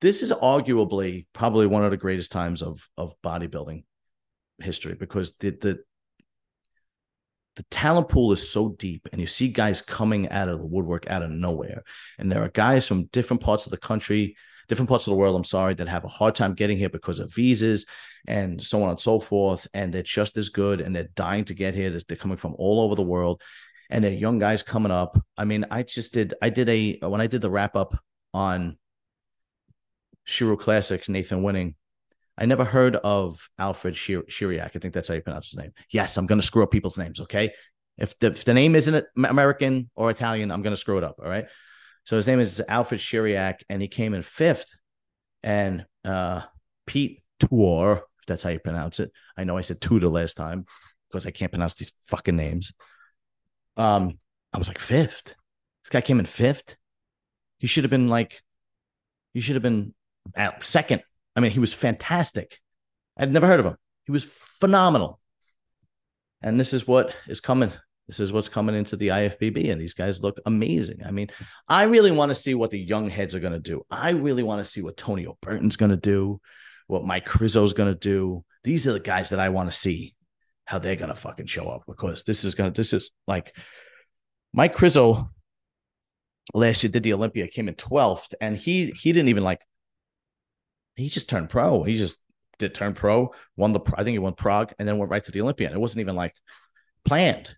this 0.01 0.23
is 0.23 0.33
arguably 0.33 1.27
probably 1.33 1.67
one 1.67 1.85
of 1.85 1.91
the 1.91 1.97
greatest 1.97 2.33
times 2.33 2.63
of 2.63 2.89
of 2.97 3.15
bodybuilding 3.25 3.85
history 4.59 4.95
because 4.95 5.37
the 5.39 5.51
the 5.51 5.79
the 7.57 7.63
talent 7.65 8.09
pool 8.09 8.33
is 8.33 8.49
so 8.49 8.75
deep 8.79 9.09
and 9.13 9.21
you 9.21 9.27
see 9.27 9.49
guys 9.49 9.83
coming 9.83 10.29
out 10.31 10.49
of 10.49 10.59
the 10.59 10.67
woodwork 10.67 11.07
out 11.09 11.23
of 11.23 11.31
nowhere 11.31 11.83
and 12.19 12.33
there 12.33 12.43
are 12.43 12.49
guys 12.49 12.87
from 12.87 13.05
different 13.07 13.43
parts 13.43 13.67
of 13.67 13.71
the 13.71 13.77
country 13.77 14.37
different 14.69 14.89
parts 14.89 15.07
of 15.07 15.11
the 15.11 15.17
world 15.17 15.37
i'm 15.37 15.45
sorry 15.45 15.75
that 15.75 15.89
have 15.89 16.05
a 16.05 16.09
hard 16.09 16.35
time 16.35 16.55
getting 16.55 16.79
here 16.79 16.89
because 16.89 17.19
of 17.19 17.33
visas 17.35 17.87
and 18.27 18.63
so 18.63 18.83
on 18.83 18.91
and 18.91 19.01
so 19.01 19.19
forth 19.19 19.67
and 19.75 19.93
they're 19.93 20.03
just 20.03 20.37
as 20.37 20.49
good 20.49 20.81
and 20.81 20.95
they're 20.95 21.09
dying 21.15 21.45
to 21.45 21.55
get 21.55 21.75
here 21.75 21.91
they're 21.91 22.17
coming 22.17 22.37
from 22.37 22.55
all 22.59 22.81
over 22.81 22.95
the 22.95 23.03
world 23.03 23.41
and 23.91 24.05
they're 24.05 24.13
young 24.13 24.39
guys 24.39 24.63
coming 24.63 24.93
up 24.93 25.21
i 25.37 25.45
mean 25.45 25.65
i 25.71 25.83
just 25.83 26.13
did 26.13 26.35
i 26.41 26.49
did 26.49 26.69
a 26.69 26.99
when 27.03 27.21
i 27.21 27.27
did 27.27 27.41
the 27.41 27.51
wrap 27.51 27.77
up 27.77 27.99
on 28.35 28.77
Shiru 30.27 30.59
Classic, 30.59 31.09
Nathan 31.09 31.43
winning. 31.43 31.75
I 32.39 32.47
never 32.47 32.65
heard 32.65 32.97
of 32.97 33.49
Alfred 33.59 33.97
Shir- 33.97 34.23
Chiriac. 34.23 34.71
I 34.75 34.79
think 34.79 34.95
that's 34.95 35.09
how 35.09 35.15
you 35.15 35.21
pronounce 35.21 35.51
his 35.51 35.59
name. 35.59 35.73
Yes, 35.91 36.17
I'm 36.17 36.27
going 36.27 36.41
to 36.41 36.47
screw 36.47 36.63
up 36.63 36.71
people's 36.71 36.99
names. 36.99 37.21
Okay. 37.21 37.53
If 37.99 38.19
the, 38.19 38.29
if 38.29 38.45
the 38.45 38.55
name 38.55 38.75
isn't 38.75 39.05
American 39.17 39.91
or 39.95 40.11
Italian, 40.11 40.51
I'm 40.51 40.63
going 40.63 40.73
to 40.73 40.79
screw 40.79 40.99
it 40.99 41.05
up. 41.05 41.17
All 41.23 41.29
right. 41.29 41.47
So 42.05 42.17
his 42.17 42.27
name 42.27 42.41
is 42.41 42.63
Alfred 42.69 43.01
Chiriac, 43.01 43.63
and 43.69 43.81
he 43.81 43.89
came 43.89 44.15
in 44.15 44.23
fifth. 44.23 44.75
And 45.43 45.87
uh, 46.05 46.43
Pete 46.87 47.23
Tour, 47.41 48.03
if 48.21 48.27
that's 48.27 48.43
how 48.43 48.51
you 48.51 48.59
pronounce 48.59 49.01
it. 49.01 49.13
I 49.37 49.45
know 49.45 49.57
I 49.57 49.63
said 49.63 49.81
Tudor 49.81 50.09
last 50.09 50.37
time 50.37 50.67
because 51.11 51.27
I 51.27 51.31
can't 51.31 51.53
pronounce 51.53 51.75
these 51.75 51.93
fucking 52.03 52.37
names. 52.37 52.73
Um, 53.77 54.19
I 54.53 54.59
was 54.59 54.69
like 54.69 54.79
fifth. 54.79 55.35
This 55.83 55.91
guy 55.91 56.01
came 56.01 56.21
in 56.21 56.27
fifth. 56.27 56.77
He 57.59 57.67
should 57.67 57.85
have 57.85 57.91
been 57.91 58.09
like, 58.09 58.43
he 59.35 59.41
should 59.41 59.57
have 59.57 59.63
been 59.63 59.95
at 60.35 60.63
second. 60.63 61.03
I 61.35 61.41
mean, 61.41 61.51
he 61.51 61.61
was 61.61 61.73
fantastic. 61.73 62.59
I'd 63.17 63.33
never 63.33 63.47
heard 63.47 63.61
of 63.61 63.67
him. 63.67 63.77
He 64.05 64.13
was 64.13 64.25
phenomenal. 64.25 65.21
And 66.43 66.59
this 66.59 66.73
is 66.73 66.87
what 66.87 67.15
is 67.27 67.41
coming. 67.41 67.73
This 68.09 68.21
is 68.21 68.33
what's 68.33 68.49
coming 68.49 68.75
into 68.75 68.97
the 68.97 69.09
IFBB, 69.09 69.71
and 69.71 69.81
these 69.81 69.95
guys 69.95 70.21
look 70.21 70.39
amazing. 70.45 71.01
I 71.05 71.13
mean, 71.13 71.29
I 71.69 71.85
really 71.85 72.11
want 72.11 72.31
to 72.31 72.35
see 72.35 72.55
what 72.55 72.71
the 72.71 72.79
young 72.79 73.09
heads 73.09 73.35
are 73.35 73.41
going 73.41 73.53
to 73.53 73.61
do. 73.61 73.83
I 73.91 74.11
really 74.11 74.43
want 74.43 74.65
to 74.65 74.71
see 74.71 74.83
what 74.83 74.97
Tonio 74.97 75.39
Burton's 75.41 75.77
going 75.77 75.93
to 75.93 75.97
do, 75.97 76.41
what 76.89 77.05
Mike 77.05 77.27
Krizo's 77.27 77.75
going 77.75 77.93
to 77.93 77.99
do. 77.99 78.45
These 78.65 78.87
are 78.87 78.93
the 78.93 79.01
guys 79.01 79.31
that 79.31 79.41
I 79.41 79.49
want 79.51 79.71
to 79.71 79.77
see 79.77 80.15
how 80.65 80.79
they're 80.79 80.97
going 80.97 81.09
to 81.09 81.15
fucking 81.15 81.47
show 81.47 81.65
up 81.65 81.83
because 81.87 82.25
this 82.25 82.45
is 82.45 82.55
going 82.55 82.73
to, 82.73 82.77
this 82.77 82.93
is 82.93 83.11
like 83.27 83.57
Mike 84.53 84.75
Krizo 84.75 85.29
last 86.55 86.83
year 86.83 86.91
did 86.91 87.03
the 87.03 87.13
Olympia, 87.13 87.49
came 87.49 87.69
in 87.69 87.75
12th, 87.75 88.35
and 88.41 88.57
he 88.57 88.91
he 88.91 89.13
didn't 89.13 89.29
even 89.29 89.45
like 89.45 89.61
he 90.97 91.09
just 91.09 91.29
turned 91.29 91.51
pro. 91.51 91.83
He 91.83 91.95
just 91.95 92.17
did 92.59 92.75
turn 92.75 92.95
pro, 92.95 93.33
won 93.57 93.73
the 93.73 93.81
I 93.97 94.05
think 94.05 94.15
he 94.15 94.19
won 94.19 94.35
Prague, 94.35 94.73
and 94.79 94.87
then 94.89 94.99
went 94.99 95.11
right 95.11 95.25
to 95.25 95.33
the 95.33 95.41
Olympian. 95.41 95.73
It 95.73 95.81
wasn't 95.81 96.01
even 96.01 96.17
like 96.17 96.35
planned. 97.05 97.55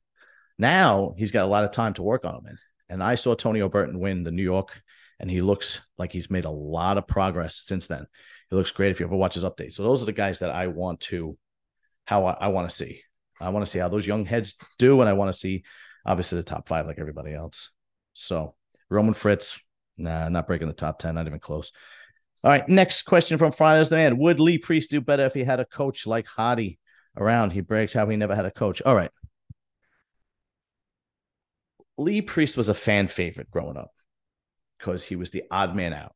Now 0.58 1.14
he's 1.16 1.32
got 1.32 1.44
a 1.44 1.48
lot 1.48 1.64
of 1.64 1.72
time 1.72 1.94
to 1.94 2.02
work 2.02 2.24
on 2.24 2.36
him. 2.36 2.46
And, 2.46 2.58
and 2.88 3.02
I 3.02 3.14
saw 3.16 3.34
Tonio 3.34 3.68
Burton 3.68 3.98
win 3.98 4.22
the 4.22 4.30
New 4.30 4.42
York, 4.42 4.80
and 5.18 5.30
he 5.30 5.40
looks 5.40 5.80
like 5.98 6.12
he's 6.12 6.30
made 6.30 6.44
a 6.44 6.50
lot 6.50 6.98
of 6.98 7.06
progress 7.06 7.62
since 7.64 7.86
then. 7.86 8.06
He 8.50 8.56
looks 8.56 8.70
great 8.70 8.90
if 8.90 9.00
you 9.00 9.06
ever 9.06 9.16
watch 9.16 9.34
his 9.34 9.44
updates. 9.44 9.74
So 9.74 9.82
those 9.82 10.02
are 10.02 10.06
the 10.06 10.12
guys 10.12 10.40
that 10.40 10.50
I 10.50 10.66
want 10.66 11.00
to, 11.00 11.36
how 12.04 12.26
I, 12.26 12.36
I 12.40 12.48
want 12.48 12.68
to 12.68 12.74
see. 12.74 13.02
I 13.40 13.48
want 13.48 13.64
to 13.64 13.70
see 13.70 13.78
how 13.78 13.88
those 13.88 14.06
young 14.06 14.24
heads 14.24 14.54
do, 14.78 15.00
and 15.00 15.08
I 15.08 15.14
want 15.14 15.32
to 15.32 15.38
see 15.38 15.64
obviously 16.06 16.36
the 16.36 16.44
top 16.44 16.68
five 16.68 16.86
like 16.86 16.98
everybody 16.98 17.32
else. 17.32 17.70
So 18.12 18.54
Roman 18.90 19.14
Fritz, 19.14 19.58
nah, 19.96 20.28
not 20.28 20.46
breaking 20.46 20.68
the 20.68 20.74
top 20.74 20.98
ten, 20.98 21.16
not 21.16 21.26
even 21.26 21.40
close. 21.40 21.72
All 22.44 22.50
right, 22.50 22.68
next 22.68 23.02
question 23.04 23.38
from 23.38 23.52
Friday's 23.52 23.88
the 23.88 23.96
man. 23.96 24.18
Would 24.18 24.38
Lee 24.38 24.58
Priest 24.58 24.90
do 24.90 25.00
better 25.00 25.24
if 25.24 25.34
he 25.34 25.42
had 25.42 25.60
a 25.60 25.64
coach 25.64 26.06
like 26.06 26.26
Hadi 26.26 26.78
around? 27.16 27.52
He 27.52 27.60
brags 27.60 27.92
how 27.92 28.06
he 28.06 28.16
never 28.16 28.34
had 28.36 28.44
a 28.44 28.50
coach. 28.50 28.82
All 28.82 28.94
right. 28.94 29.10
Lee 31.96 32.22
Priest 32.22 32.56
was 32.56 32.68
a 32.68 32.74
fan 32.74 33.06
favorite 33.06 33.50
growing 33.50 33.76
up 33.76 33.92
because 34.78 35.04
he 35.04 35.16
was 35.16 35.30
the 35.30 35.44
odd 35.50 35.76
man 35.76 35.92
out. 35.92 36.14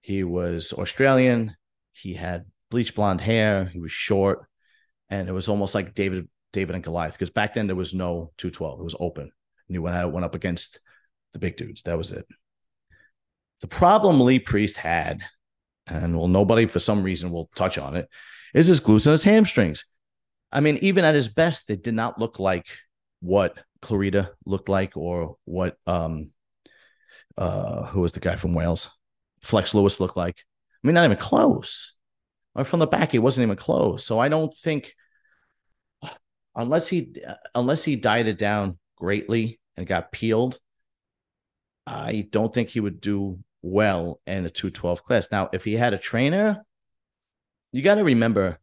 He 0.00 0.24
was 0.24 0.72
Australian. 0.72 1.56
He 1.92 2.14
had 2.14 2.46
bleach 2.70 2.94
blonde 2.94 3.20
hair. 3.20 3.66
He 3.66 3.78
was 3.78 3.92
short, 3.92 4.46
and 5.10 5.28
it 5.28 5.32
was 5.32 5.48
almost 5.48 5.74
like 5.74 5.94
David, 5.94 6.28
David 6.52 6.74
and 6.74 6.84
Goliath. 6.84 7.12
Because 7.12 7.30
back 7.30 7.54
then 7.54 7.66
there 7.66 7.76
was 7.76 7.92
no 7.92 8.32
two 8.36 8.50
twelve; 8.50 8.80
it 8.80 8.84
was 8.84 8.96
open, 8.98 9.24
and 9.24 9.74
he 9.74 9.78
went 9.78 9.96
out, 9.96 10.12
went 10.12 10.24
up 10.24 10.34
against 10.34 10.80
the 11.32 11.38
big 11.38 11.56
dudes. 11.56 11.82
That 11.82 11.98
was 11.98 12.12
it. 12.12 12.26
The 13.60 13.68
problem 13.68 14.20
Lee 14.20 14.38
Priest 14.38 14.76
had, 14.76 15.22
and 15.86 16.16
well, 16.16 16.28
nobody 16.28 16.66
for 16.66 16.78
some 16.78 17.02
reason 17.02 17.32
will 17.32 17.50
touch 17.54 17.76
on 17.76 17.96
it, 17.96 18.08
is 18.54 18.68
his 18.68 18.80
glutes 18.80 19.06
and 19.06 19.12
his 19.12 19.24
hamstrings. 19.24 19.84
I 20.50 20.60
mean, 20.60 20.78
even 20.80 21.04
at 21.04 21.14
his 21.14 21.28
best, 21.28 21.68
it 21.68 21.82
did 21.82 21.94
not 21.94 22.18
look 22.18 22.38
like 22.38 22.66
what 23.20 23.56
Clarita 23.82 24.32
looked 24.44 24.68
like 24.68 24.96
or 24.96 25.36
what 25.44 25.76
um 25.86 26.30
uh 27.36 27.86
who 27.86 28.00
was 28.00 28.12
the 28.12 28.20
guy 28.20 28.36
from 28.36 28.54
Wales? 28.54 28.90
Flex 29.42 29.74
Lewis 29.74 30.00
looked 30.00 30.16
like. 30.16 30.44
I 30.82 30.86
mean, 30.86 30.94
not 30.94 31.04
even 31.04 31.16
close. 31.16 31.94
Or 32.54 32.64
from 32.64 32.80
the 32.80 32.86
back, 32.86 33.12
he 33.12 33.18
wasn't 33.18 33.44
even 33.44 33.56
close. 33.56 34.04
So 34.04 34.18
I 34.18 34.28
don't 34.28 34.52
think 34.52 34.94
unless 36.54 36.88
he 36.88 37.14
unless 37.54 37.84
he 37.84 37.96
died 37.96 38.26
it 38.26 38.38
down 38.38 38.78
greatly 38.96 39.60
and 39.76 39.86
got 39.86 40.12
peeled, 40.12 40.58
I 41.86 42.28
don't 42.30 42.52
think 42.52 42.68
he 42.68 42.80
would 42.80 43.00
do 43.00 43.38
well 43.62 44.20
in 44.26 44.44
the 44.44 44.50
212 44.50 45.02
class. 45.02 45.28
Now, 45.30 45.48
if 45.52 45.64
he 45.64 45.74
had 45.74 45.94
a 45.94 45.98
trainer, 45.98 46.64
you 47.72 47.82
got 47.82 47.96
to 47.96 48.04
remember 48.04 48.58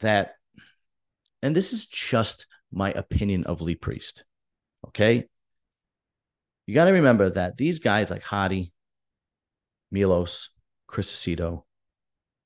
that, 0.00 0.34
and 1.42 1.54
this 1.54 1.72
is 1.72 1.86
just 1.86 2.46
my 2.74 2.90
opinion 2.90 3.44
of 3.44 3.60
Lee 3.60 3.76
Priest. 3.76 4.24
Okay. 4.88 5.24
You 6.66 6.74
got 6.74 6.86
to 6.86 6.92
remember 6.92 7.30
that 7.30 7.56
these 7.56 7.78
guys 7.78 8.10
like 8.10 8.22
Hadi, 8.22 8.72
Milos, 9.90 10.50
Chris 10.86 11.12
Aceto, 11.12 11.62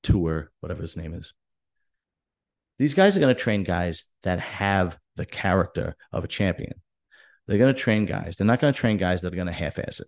Tour, 0.03 0.51
whatever 0.59 0.81
his 0.81 0.95
name 0.95 1.13
is, 1.13 1.33
these 2.77 2.93
guys 2.93 3.17
are 3.17 3.19
going 3.19 3.33
to 3.33 3.41
train 3.41 3.63
guys 3.63 4.05
that 4.23 4.39
have 4.39 4.97
the 5.15 5.25
character 5.25 5.95
of 6.13 6.23
a 6.23 6.27
champion. 6.27 6.81
They're 7.47 7.57
going 7.57 7.73
to 7.73 7.79
train 7.79 8.05
guys. 8.05 8.35
They're 8.35 8.47
not 8.47 8.59
going 8.59 8.73
to 8.73 8.79
train 8.79 8.97
guys 8.97 9.21
that 9.21 9.33
are 9.33 9.35
going 9.35 9.47
to 9.47 9.53
half 9.53 9.79
ass 9.79 9.99
it 9.99 10.07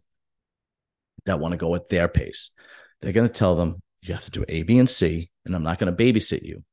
that 1.25 1.39
want 1.39 1.53
to 1.53 1.57
go 1.57 1.75
at 1.75 1.89
their 1.89 2.07
pace. 2.07 2.51
They're 3.01 3.11
going 3.11 3.27
to 3.27 3.33
tell 3.33 3.55
them 3.55 3.81
you 4.01 4.13
have 4.13 4.25
to 4.25 4.31
do 4.31 4.45
A, 4.47 4.63
B, 4.63 4.77
and 4.77 4.89
C, 4.89 5.29
and 5.45 5.55
I'm 5.55 5.63
not 5.63 5.79
going 5.79 5.95
to 5.95 6.03
babysit 6.03 6.43
you. 6.43 6.63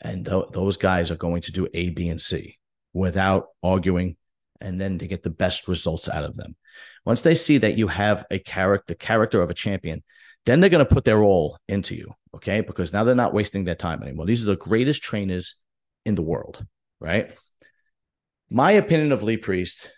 And 0.00 0.26
th- 0.26 0.48
those 0.52 0.76
guys 0.76 1.10
are 1.10 1.16
going 1.16 1.42
to 1.42 1.52
do 1.52 1.68
A, 1.72 1.90
B, 1.90 2.08
and 2.08 2.20
C 2.20 2.58
without 2.94 3.48
arguing, 3.62 4.16
and 4.60 4.80
then 4.80 4.98
to 4.98 5.06
get 5.06 5.22
the 5.22 5.30
best 5.30 5.68
results 5.68 6.08
out 6.08 6.24
of 6.24 6.36
them. 6.36 6.56
Once 7.04 7.20
they 7.20 7.34
see 7.34 7.58
that 7.58 7.76
you 7.76 7.88
have 7.88 8.24
a 8.30 8.38
character, 8.38 8.84
the 8.88 8.94
character 8.94 9.42
of 9.42 9.50
a 9.50 9.54
champion, 9.54 10.02
then 10.46 10.60
they're 10.60 10.70
going 10.70 10.84
to 10.84 10.94
put 10.94 11.04
their 11.04 11.22
all 11.22 11.58
into 11.68 11.94
you. 11.94 12.12
Okay. 12.34 12.62
Because 12.62 12.92
now 12.92 13.04
they're 13.04 13.14
not 13.14 13.34
wasting 13.34 13.64
their 13.64 13.74
time 13.74 14.02
anymore. 14.02 14.26
These 14.26 14.42
are 14.42 14.46
the 14.46 14.56
greatest 14.56 15.02
trainers 15.02 15.56
in 16.06 16.14
the 16.14 16.22
world. 16.22 16.64
Right. 17.00 17.36
My 18.48 18.72
opinion 18.72 19.12
of 19.12 19.22
Lee 19.22 19.36
Priest 19.36 19.92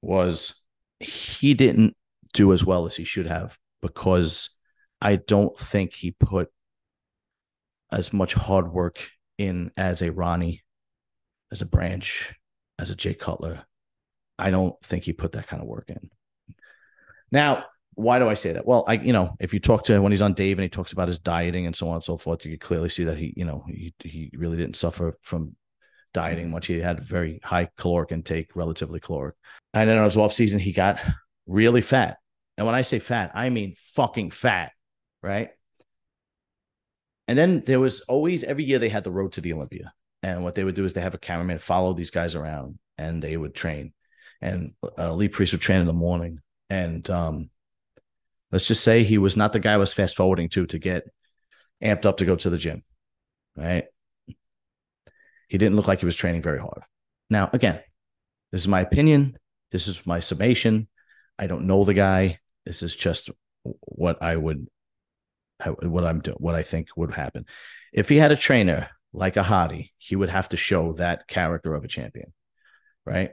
was 0.00 0.54
he 1.00 1.54
didn't 1.54 1.96
do 2.32 2.52
as 2.52 2.64
well 2.64 2.86
as 2.86 2.96
he 2.96 3.04
should 3.04 3.26
have 3.26 3.58
because 3.82 4.50
I 5.00 5.16
don't 5.16 5.58
think 5.58 5.92
he 5.92 6.12
put 6.12 6.48
as 7.92 8.12
much 8.12 8.34
hard 8.34 8.72
work 8.72 9.10
in 9.38 9.70
as 9.76 10.02
a 10.02 10.12
Ronnie, 10.12 10.63
as 11.54 11.62
a 11.62 11.66
Branch, 11.66 12.34
as 12.80 12.90
a 12.90 12.96
Jay 12.96 13.14
Cutler. 13.14 13.64
I 14.40 14.50
don't 14.50 14.74
think 14.82 15.04
he 15.04 15.12
put 15.12 15.32
that 15.32 15.46
kind 15.46 15.62
of 15.62 15.68
work 15.68 15.88
in. 15.88 16.10
Now, 17.30 17.66
why 17.94 18.18
do 18.18 18.28
I 18.28 18.34
say 18.34 18.54
that? 18.54 18.66
Well, 18.66 18.84
I, 18.88 18.94
you 18.94 19.12
know, 19.12 19.36
if 19.38 19.54
you 19.54 19.60
talk 19.60 19.84
to 19.84 20.00
when 20.00 20.10
he's 20.10 20.20
on 20.20 20.34
Dave 20.34 20.58
and 20.58 20.64
he 20.64 20.68
talks 20.68 20.92
about 20.92 21.06
his 21.06 21.20
dieting 21.20 21.66
and 21.66 21.76
so 21.76 21.88
on 21.88 21.94
and 21.94 22.04
so 22.04 22.16
forth, 22.16 22.44
you 22.44 22.50
can 22.58 22.66
clearly 22.66 22.88
see 22.88 23.04
that 23.04 23.16
he, 23.16 23.32
you 23.36 23.44
know, 23.44 23.64
he 23.68 23.94
he 24.02 24.32
really 24.34 24.56
didn't 24.56 24.74
suffer 24.74 25.16
from 25.22 25.54
dieting 26.12 26.50
much. 26.50 26.66
He 26.66 26.80
had 26.80 27.04
very 27.04 27.38
high 27.44 27.68
caloric 27.78 28.10
intake, 28.10 28.56
relatively 28.56 28.98
caloric. 28.98 29.36
And 29.74 29.88
then 29.88 29.98
on 29.98 30.04
his 30.04 30.16
off 30.16 30.32
season, 30.32 30.58
he 30.58 30.72
got 30.72 31.00
really 31.46 31.82
fat. 31.82 32.16
And 32.58 32.66
when 32.66 32.74
I 32.74 32.82
say 32.82 32.98
fat, 32.98 33.30
I 33.32 33.48
mean 33.48 33.76
fucking 33.78 34.32
fat, 34.32 34.72
right? 35.22 35.50
And 37.28 37.38
then 37.38 37.60
there 37.60 37.80
was 37.80 38.00
always 38.00 38.42
every 38.42 38.64
year 38.64 38.80
they 38.80 38.88
had 38.88 39.04
the 39.04 39.12
road 39.12 39.32
to 39.34 39.40
the 39.40 39.52
Olympia. 39.52 39.92
And 40.24 40.42
what 40.42 40.54
they 40.54 40.64
would 40.64 40.74
do 40.74 40.86
is 40.86 40.94
they 40.94 41.02
have 41.02 41.12
a 41.12 41.18
cameraman 41.18 41.58
follow 41.58 41.92
these 41.92 42.10
guys 42.10 42.34
around 42.34 42.78
and 42.96 43.22
they 43.22 43.36
would 43.36 43.54
train. 43.54 43.92
And 44.40 44.72
uh, 44.96 45.12
Lee 45.12 45.28
Priest 45.28 45.52
would 45.52 45.60
train 45.60 45.82
in 45.82 45.86
the 45.86 45.92
morning. 45.92 46.40
And 46.70 47.08
um, 47.10 47.50
let's 48.50 48.66
just 48.66 48.82
say 48.82 49.04
he 49.04 49.18
was 49.18 49.36
not 49.36 49.52
the 49.52 49.58
guy 49.58 49.74
I 49.74 49.76
was 49.76 49.92
fast 49.92 50.16
forwarding 50.16 50.48
to 50.48 50.64
to 50.64 50.78
get 50.78 51.04
amped 51.82 52.06
up 52.06 52.16
to 52.16 52.24
go 52.24 52.36
to 52.36 52.48
the 52.48 52.56
gym. 52.56 52.84
Right. 53.54 53.84
He 55.48 55.58
didn't 55.58 55.76
look 55.76 55.88
like 55.88 56.00
he 56.00 56.06
was 56.06 56.16
training 56.16 56.40
very 56.40 56.58
hard. 56.58 56.84
Now, 57.28 57.50
again, 57.52 57.80
this 58.50 58.62
is 58.62 58.68
my 58.68 58.80
opinion. 58.80 59.36
This 59.72 59.88
is 59.88 60.06
my 60.06 60.20
summation. 60.20 60.88
I 61.38 61.48
don't 61.48 61.66
know 61.66 61.84
the 61.84 61.92
guy. 61.92 62.38
This 62.64 62.82
is 62.82 62.96
just 62.96 63.28
what 63.62 64.22
I 64.22 64.36
would 64.36 64.68
what 65.82 66.06
I'm 66.06 66.20
doing, 66.20 66.38
what 66.40 66.54
I 66.54 66.62
think 66.62 66.88
would 66.96 67.12
happen. 67.12 67.44
If 67.92 68.08
he 68.08 68.16
had 68.16 68.32
a 68.32 68.36
trainer 68.36 68.88
like 69.14 69.36
a 69.36 69.42
Hadi, 69.42 69.92
he 69.96 70.16
would 70.16 70.28
have 70.28 70.48
to 70.50 70.56
show 70.56 70.92
that 70.94 71.28
character 71.28 71.74
of 71.74 71.84
a 71.84 71.88
champion, 71.88 72.32
right? 73.06 73.30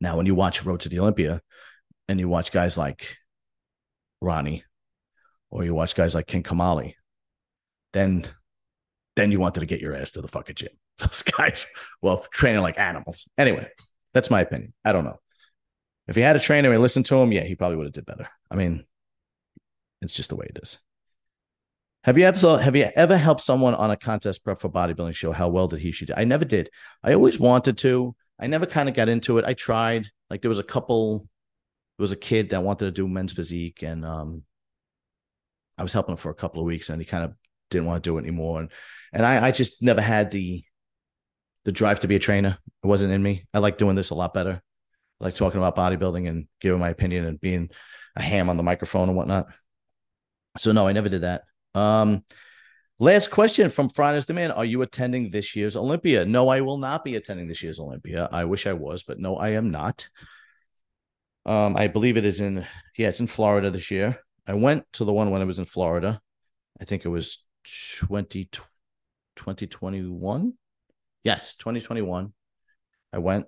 Now, 0.00 0.16
when 0.16 0.26
you 0.26 0.34
watch 0.34 0.64
Road 0.64 0.80
to 0.80 0.88
the 0.88 0.98
Olympia, 0.98 1.42
and 2.08 2.18
you 2.18 2.28
watch 2.28 2.50
guys 2.50 2.76
like 2.76 3.16
Ronnie, 4.20 4.64
or 5.50 5.64
you 5.64 5.74
watch 5.74 5.94
guys 5.94 6.14
like 6.14 6.26
King 6.26 6.42
Kamali, 6.42 6.94
then 7.92 8.24
then 9.16 9.30
you 9.30 9.38
wanted 9.38 9.60
to 9.60 9.66
get 9.66 9.80
your 9.80 9.94
ass 9.94 10.10
to 10.12 10.20
the 10.20 10.28
fucking 10.28 10.56
gym. 10.56 10.70
Those 10.98 11.22
guys, 11.22 11.66
well, 12.02 12.26
training 12.32 12.62
like 12.62 12.78
animals. 12.78 13.28
Anyway, 13.38 13.68
that's 14.12 14.30
my 14.30 14.40
opinion. 14.40 14.72
I 14.84 14.92
don't 14.92 15.04
know. 15.04 15.20
If 16.08 16.16
he 16.16 16.22
had 16.22 16.36
a 16.36 16.40
trainer 16.40 16.72
and 16.72 16.82
listened 16.82 17.06
to 17.06 17.16
him, 17.16 17.30
yeah, 17.30 17.44
he 17.44 17.54
probably 17.54 17.76
would 17.76 17.86
have 17.86 17.92
did 17.92 18.06
better. 18.06 18.28
I 18.50 18.56
mean, 18.56 18.84
it's 20.02 20.14
just 20.14 20.30
the 20.30 20.36
way 20.36 20.46
it 20.50 20.58
is. 20.62 20.78
Have 22.04 22.18
you 22.18 22.24
ever 22.26 22.58
have 22.58 22.76
you 22.76 22.90
ever 22.94 23.16
helped 23.16 23.40
someone 23.40 23.74
on 23.74 23.90
a 23.90 23.96
contest 23.96 24.44
prep 24.44 24.58
for 24.58 24.68
bodybuilding 24.68 25.14
show? 25.14 25.32
How 25.32 25.48
well 25.48 25.68
did 25.68 25.80
he 25.80 25.90
she? 25.90 26.06
I 26.14 26.24
never 26.24 26.44
did. 26.44 26.68
I 27.02 27.14
always 27.14 27.40
wanted 27.40 27.78
to. 27.78 28.14
I 28.38 28.46
never 28.46 28.66
kind 28.66 28.90
of 28.90 28.94
got 28.94 29.08
into 29.08 29.38
it. 29.38 29.46
I 29.46 29.54
tried. 29.54 30.08
Like 30.28 30.42
there 30.42 30.50
was 30.50 30.58
a 30.58 30.64
couple. 30.64 31.20
There 31.96 32.04
was 32.04 32.12
a 32.12 32.16
kid 32.16 32.50
that 32.50 32.62
wanted 32.62 32.84
to 32.84 32.90
do 32.90 33.08
men's 33.08 33.32
physique, 33.32 33.82
and 33.82 34.04
um, 34.04 34.42
I 35.78 35.82
was 35.82 35.94
helping 35.94 36.12
him 36.12 36.18
for 36.18 36.30
a 36.30 36.34
couple 36.34 36.60
of 36.60 36.66
weeks, 36.66 36.90
and 36.90 37.00
he 37.00 37.06
kind 37.06 37.24
of 37.24 37.32
didn't 37.70 37.86
want 37.86 38.04
to 38.04 38.10
do 38.10 38.18
it 38.18 38.22
anymore. 38.22 38.60
And 38.60 38.70
and 39.14 39.24
I, 39.24 39.46
I 39.46 39.50
just 39.50 39.82
never 39.82 40.02
had 40.02 40.30
the 40.30 40.62
the 41.64 41.72
drive 41.72 42.00
to 42.00 42.08
be 42.08 42.16
a 42.16 42.18
trainer. 42.18 42.58
It 42.82 42.86
wasn't 42.86 43.14
in 43.14 43.22
me. 43.22 43.46
I 43.54 43.60
like 43.60 43.78
doing 43.78 43.96
this 43.96 44.10
a 44.10 44.14
lot 44.14 44.34
better. 44.34 44.60
I 45.22 45.24
like 45.24 45.36
talking 45.36 45.58
about 45.58 45.74
bodybuilding 45.74 46.28
and 46.28 46.48
giving 46.60 46.80
my 46.80 46.90
opinion 46.90 47.24
and 47.24 47.40
being 47.40 47.70
a 48.14 48.20
ham 48.20 48.50
on 48.50 48.58
the 48.58 48.62
microphone 48.62 49.08
and 49.08 49.16
whatnot. 49.16 49.46
So 50.58 50.72
no, 50.72 50.86
I 50.86 50.92
never 50.92 51.08
did 51.08 51.22
that. 51.22 51.44
Um, 51.74 52.24
last 52.98 53.30
question 53.30 53.70
from 53.70 53.88
Friday's 53.88 54.26
Demand: 54.26 54.52
Are 54.52 54.64
you 54.64 54.82
attending 54.82 55.30
this 55.30 55.56
year's 55.56 55.76
Olympia? 55.76 56.24
No, 56.24 56.48
I 56.48 56.60
will 56.60 56.78
not 56.78 57.04
be 57.04 57.16
attending 57.16 57.48
this 57.48 57.62
year's 57.62 57.80
Olympia. 57.80 58.28
I 58.30 58.44
wish 58.44 58.66
I 58.66 58.72
was, 58.72 59.02
but 59.02 59.18
no, 59.18 59.36
I 59.36 59.50
am 59.50 59.70
not. 59.70 60.08
Um, 61.46 61.76
I 61.76 61.88
believe 61.88 62.16
it 62.16 62.24
is 62.24 62.40
in 62.40 62.66
yeah, 62.96 63.08
it's 63.08 63.20
in 63.20 63.26
Florida 63.26 63.70
this 63.70 63.90
year. 63.90 64.18
I 64.46 64.54
went 64.54 64.84
to 64.94 65.04
the 65.04 65.12
one 65.12 65.30
when 65.30 65.42
I 65.42 65.46
was 65.46 65.58
in 65.58 65.64
Florida. 65.64 66.20
I 66.80 66.84
think 66.84 67.04
it 67.04 67.08
was 67.08 67.44
20, 68.00 68.48
2021. 69.36 70.52
Yes, 71.22 71.54
2021. 71.56 72.32
I 73.12 73.18
went 73.18 73.46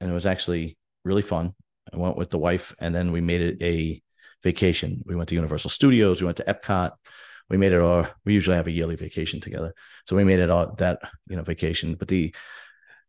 and 0.00 0.10
it 0.10 0.12
was 0.12 0.26
actually 0.26 0.76
really 1.04 1.22
fun. 1.22 1.54
I 1.92 1.96
went 1.96 2.16
with 2.16 2.30
the 2.30 2.38
wife 2.38 2.74
and 2.80 2.94
then 2.94 3.12
we 3.12 3.20
made 3.20 3.40
it 3.40 3.62
a 3.62 4.02
vacation. 4.42 5.02
We 5.04 5.14
went 5.14 5.28
to 5.28 5.34
Universal 5.34 5.70
Studios, 5.70 6.20
we 6.20 6.26
went 6.26 6.38
to 6.38 6.44
Epcot. 6.44 6.92
We 7.48 7.56
made 7.56 7.72
it 7.72 7.80
our 7.80 8.10
we 8.24 8.34
usually 8.34 8.56
have 8.56 8.66
a 8.66 8.72
yearly 8.72 8.96
vacation 8.96 9.40
together. 9.40 9.74
So 10.06 10.16
we 10.16 10.24
made 10.24 10.40
it 10.40 10.50
all 10.50 10.74
that, 10.76 10.98
you 11.28 11.36
know, 11.36 11.42
vacation. 11.42 11.94
But 11.94 12.08
the 12.08 12.34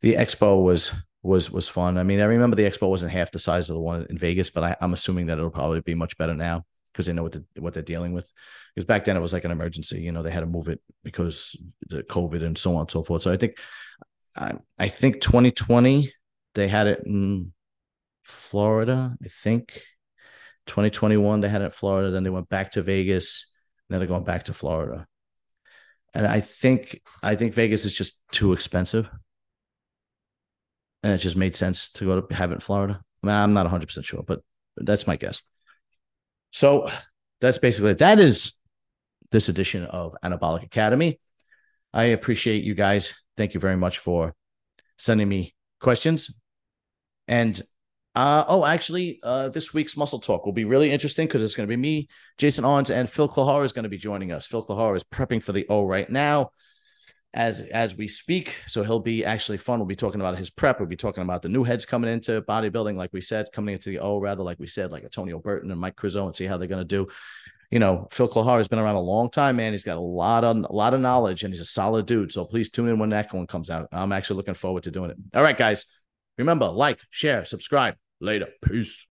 the 0.01 0.15
expo 0.15 0.63
was 0.63 0.91
was 1.23 1.51
was 1.51 1.67
fun. 1.67 1.97
I 1.97 2.03
mean, 2.03 2.19
I 2.19 2.25
remember 2.25 2.55
the 2.55 2.63
expo 2.63 2.89
wasn't 2.89 3.11
half 3.11 3.31
the 3.31 3.39
size 3.39 3.69
of 3.69 3.75
the 3.75 3.81
one 3.81 4.05
in 4.09 4.17
Vegas, 4.17 4.49
but 4.49 4.63
I, 4.63 4.75
I'm 4.81 4.93
assuming 4.93 5.27
that 5.27 5.37
it'll 5.37 5.49
probably 5.49 5.81
be 5.81 5.95
much 5.95 6.17
better 6.17 6.33
now 6.33 6.65
because 6.91 7.05
they 7.05 7.13
know 7.13 7.23
what 7.23 7.33
the, 7.33 7.45
what 7.59 7.73
they're 7.73 7.83
dealing 7.83 8.13
with. 8.13 8.31
Because 8.73 8.85
back 8.85 9.05
then 9.05 9.17
it 9.17 9.21
was 9.21 9.33
like 9.33 9.43
an 9.43 9.51
emergency, 9.51 10.01
you 10.01 10.11
know, 10.11 10.23
they 10.23 10.31
had 10.31 10.39
to 10.39 10.45
move 10.45 10.67
it 10.67 10.81
because 11.03 11.55
the 11.87 12.03
COVID 12.03 12.43
and 12.43 12.57
so 12.57 12.75
on 12.75 12.81
and 12.81 12.91
so 12.91 13.03
forth. 13.03 13.23
So 13.23 13.31
I 13.31 13.37
think 13.37 13.57
I, 14.35 14.53
I 14.77 14.87
think 14.87 15.21
2020 15.21 16.11
they 16.55 16.67
had 16.67 16.87
it 16.87 17.01
in 17.05 17.53
Florida. 18.23 19.15
I 19.23 19.27
think 19.29 19.81
2021 20.67 21.41
they 21.41 21.49
had 21.49 21.61
it 21.61 21.65
in 21.65 21.71
Florida. 21.71 22.11
Then 22.11 22.23
they 22.23 22.29
went 22.29 22.49
back 22.49 22.71
to 22.71 22.81
Vegas. 22.81 23.45
Then 23.89 23.99
they're 23.99 24.07
going 24.07 24.23
back 24.23 24.45
to 24.45 24.53
Florida. 24.53 25.07
And 26.13 26.25
I 26.25 26.39
think 26.39 27.01
I 27.21 27.35
think 27.35 27.53
Vegas 27.53 27.85
is 27.85 27.93
just 27.93 28.19
too 28.31 28.53
expensive. 28.53 29.09
And 31.03 31.13
it 31.13 31.19
just 31.19 31.35
made 31.35 31.55
sense 31.55 31.91
to 31.93 32.05
go 32.05 32.21
to 32.21 32.35
have 32.35 32.51
it 32.51 32.55
in 32.55 32.59
Florida. 32.59 33.01
I 33.23 33.27
mean, 33.27 33.35
I'm 33.35 33.53
not 33.53 33.67
100% 33.67 34.03
sure, 34.03 34.23
but 34.23 34.41
that's 34.75 35.07
my 35.07 35.15
guess. 35.15 35.41
So 36.51 36.89
that's 37.39 37.59
basically 37.59 37.91
it. 37.91 37.99
That 37.99 38.19
is 38.19 38.53
this 39.31 39.49
edition 39.49 39.85
of 39.85 40.15
Anabolic 40.23 40.63
Academy. 40.63 41.19
I 41.93 42.05
appreciate 42.05 42.63
you 42.63 42.73
guys. 42.73 43.13
Thank 43.35 43.53
you 43.53 43.59
very 43.59 43.77
much 43.77 43.99
for 43.99 44.33
sending 44.97 45.29
me 45.29 45.53
questions. 45.79 46.31
And 47.27 47.61
uh, 48.17 48.43
oh, 48.47 48.65
actually, 48.65 49.19
uh, 49.21 49.47
this 49.49 49.75
week's 49.75 49.95
Muscle 49.95 50.17
Talk 50.17 50.43
will 50.43 50.51
be 50.51 50.65
really 50.65 50.91
interesting 50.91 51.27
because 51.27 51.43
it's 51.43 51.53
going 51.53 51.67
to 51.67 51.71
be 51.71 51.77
me, 51.77 52.07
Jason 52.39 52.65
Owens, 52.65 52.89
and 52.89 53.07
Phil 53.07 53.29
Clahar 53.29 53.63
is 53.63 53.73
going 53.73 53.83
to 53.83 53.89
be 53.89 53.97
joining 53.99 54.31
us. 54.31 54.47
Phil 54.47 54.63
Clahar 54.63 54.95
is 54.95 55.03
prepping 55.03 55.43
for 55.43 55.51
the 55.51 55.67
O 55.69 55.85
right 55.85 56.09
now 56.09 56.49
as 57.31 57.61
as 57.61 57.95
we 57.95 58.07
speak. 58.07 58.55
So 58.65 58.81
he'll 58.81 59.01
be 59.01 59.23
actually 59.23 59.59
fun. 59.59 59.77
We'll 59.77 59.85
be 59.85 59.95
talking 59.95 60.19
about 60.19 60.35
his 60.35 60.49
prep. 60.49 60.79
We'll 60.79 60.89
be 60.89 60.95
talking 60.95 61.21
about 61.21 61.43
the 61.43 61.49
new 61.49 61.63
heads 61.63 61.85
coming 61.85 62.11
into 62.11 62.41
bodybuilding, 62.41 62.97
like 62.97 63.13
we 63.13 63.21
said, 63.21 63.49
coming 63.53 63.73
into 63.73 63.91
the 63.91 63.99
O, 63.99 64.17
rather, 64.17 64.41
like 64.41 64.57
we 64.57 64.65
said, 64.65 64.91
like 64.91 65.03
Antonio 65.03 65.37
Burton 65.37 65.69
and 65.69 65.79
Mike 65.79 65.95
Krizo, 65.95 66.25
and 66.25 66.35
see 66.35 66.47
how 66.47 66.57
they're 66.57 66.67
going 66.67 66.81
to 66.81 66.85
do. 66.85 67.07
You 67.69 67.77
know, 67.77 68.07
Phil 68.09 68.29
Clahar 68.29 68.57
has 68.57 68.67
been 68.67 68.79
around 68.79 68.95
a 68.95 68.99
long 68.99 69.29
time, 69.29 69.57
man. 69.57 69.73
He's 69.73 69.83
got 69.83 69.97
a 69.97 70.01
lot 70.01 70.43
of 70.43 70.57
a 70.57 70.73
lot 70.73 70.95
of 70.95 71.01
knowledge, 71.01 71.43
and 71.43 71.53
he's 71.53 71.61
a 71.61 71.65
solid 71.65 72.07
dude. 72.07 72.33
So 72.33 72.45
please 72.45 72.71
tune 72.71 72.89
in 72.89 72.97
when 72.97 73.11
that 73.11 73.31
one 73.31 73.45
comes 73.45 73.69
out. 73.69 73.89
I'm 73.91 74.11
actually 74.11 74.37
looking 74.37 74.55
forward 74.55 74.81
to 74.83 74.91
doing 74.91 75.11
it. 75.11 75.17
All 75.35 75.43
right, 75.43 75.55
guys. 75.55 75.85
Remember, 76.39 76.67
like, 76.67 76.99
share, 77.11 77.45
subscribe. 77.45 77.95
Later. 78.19 78.47
Peace. 78.61 79.05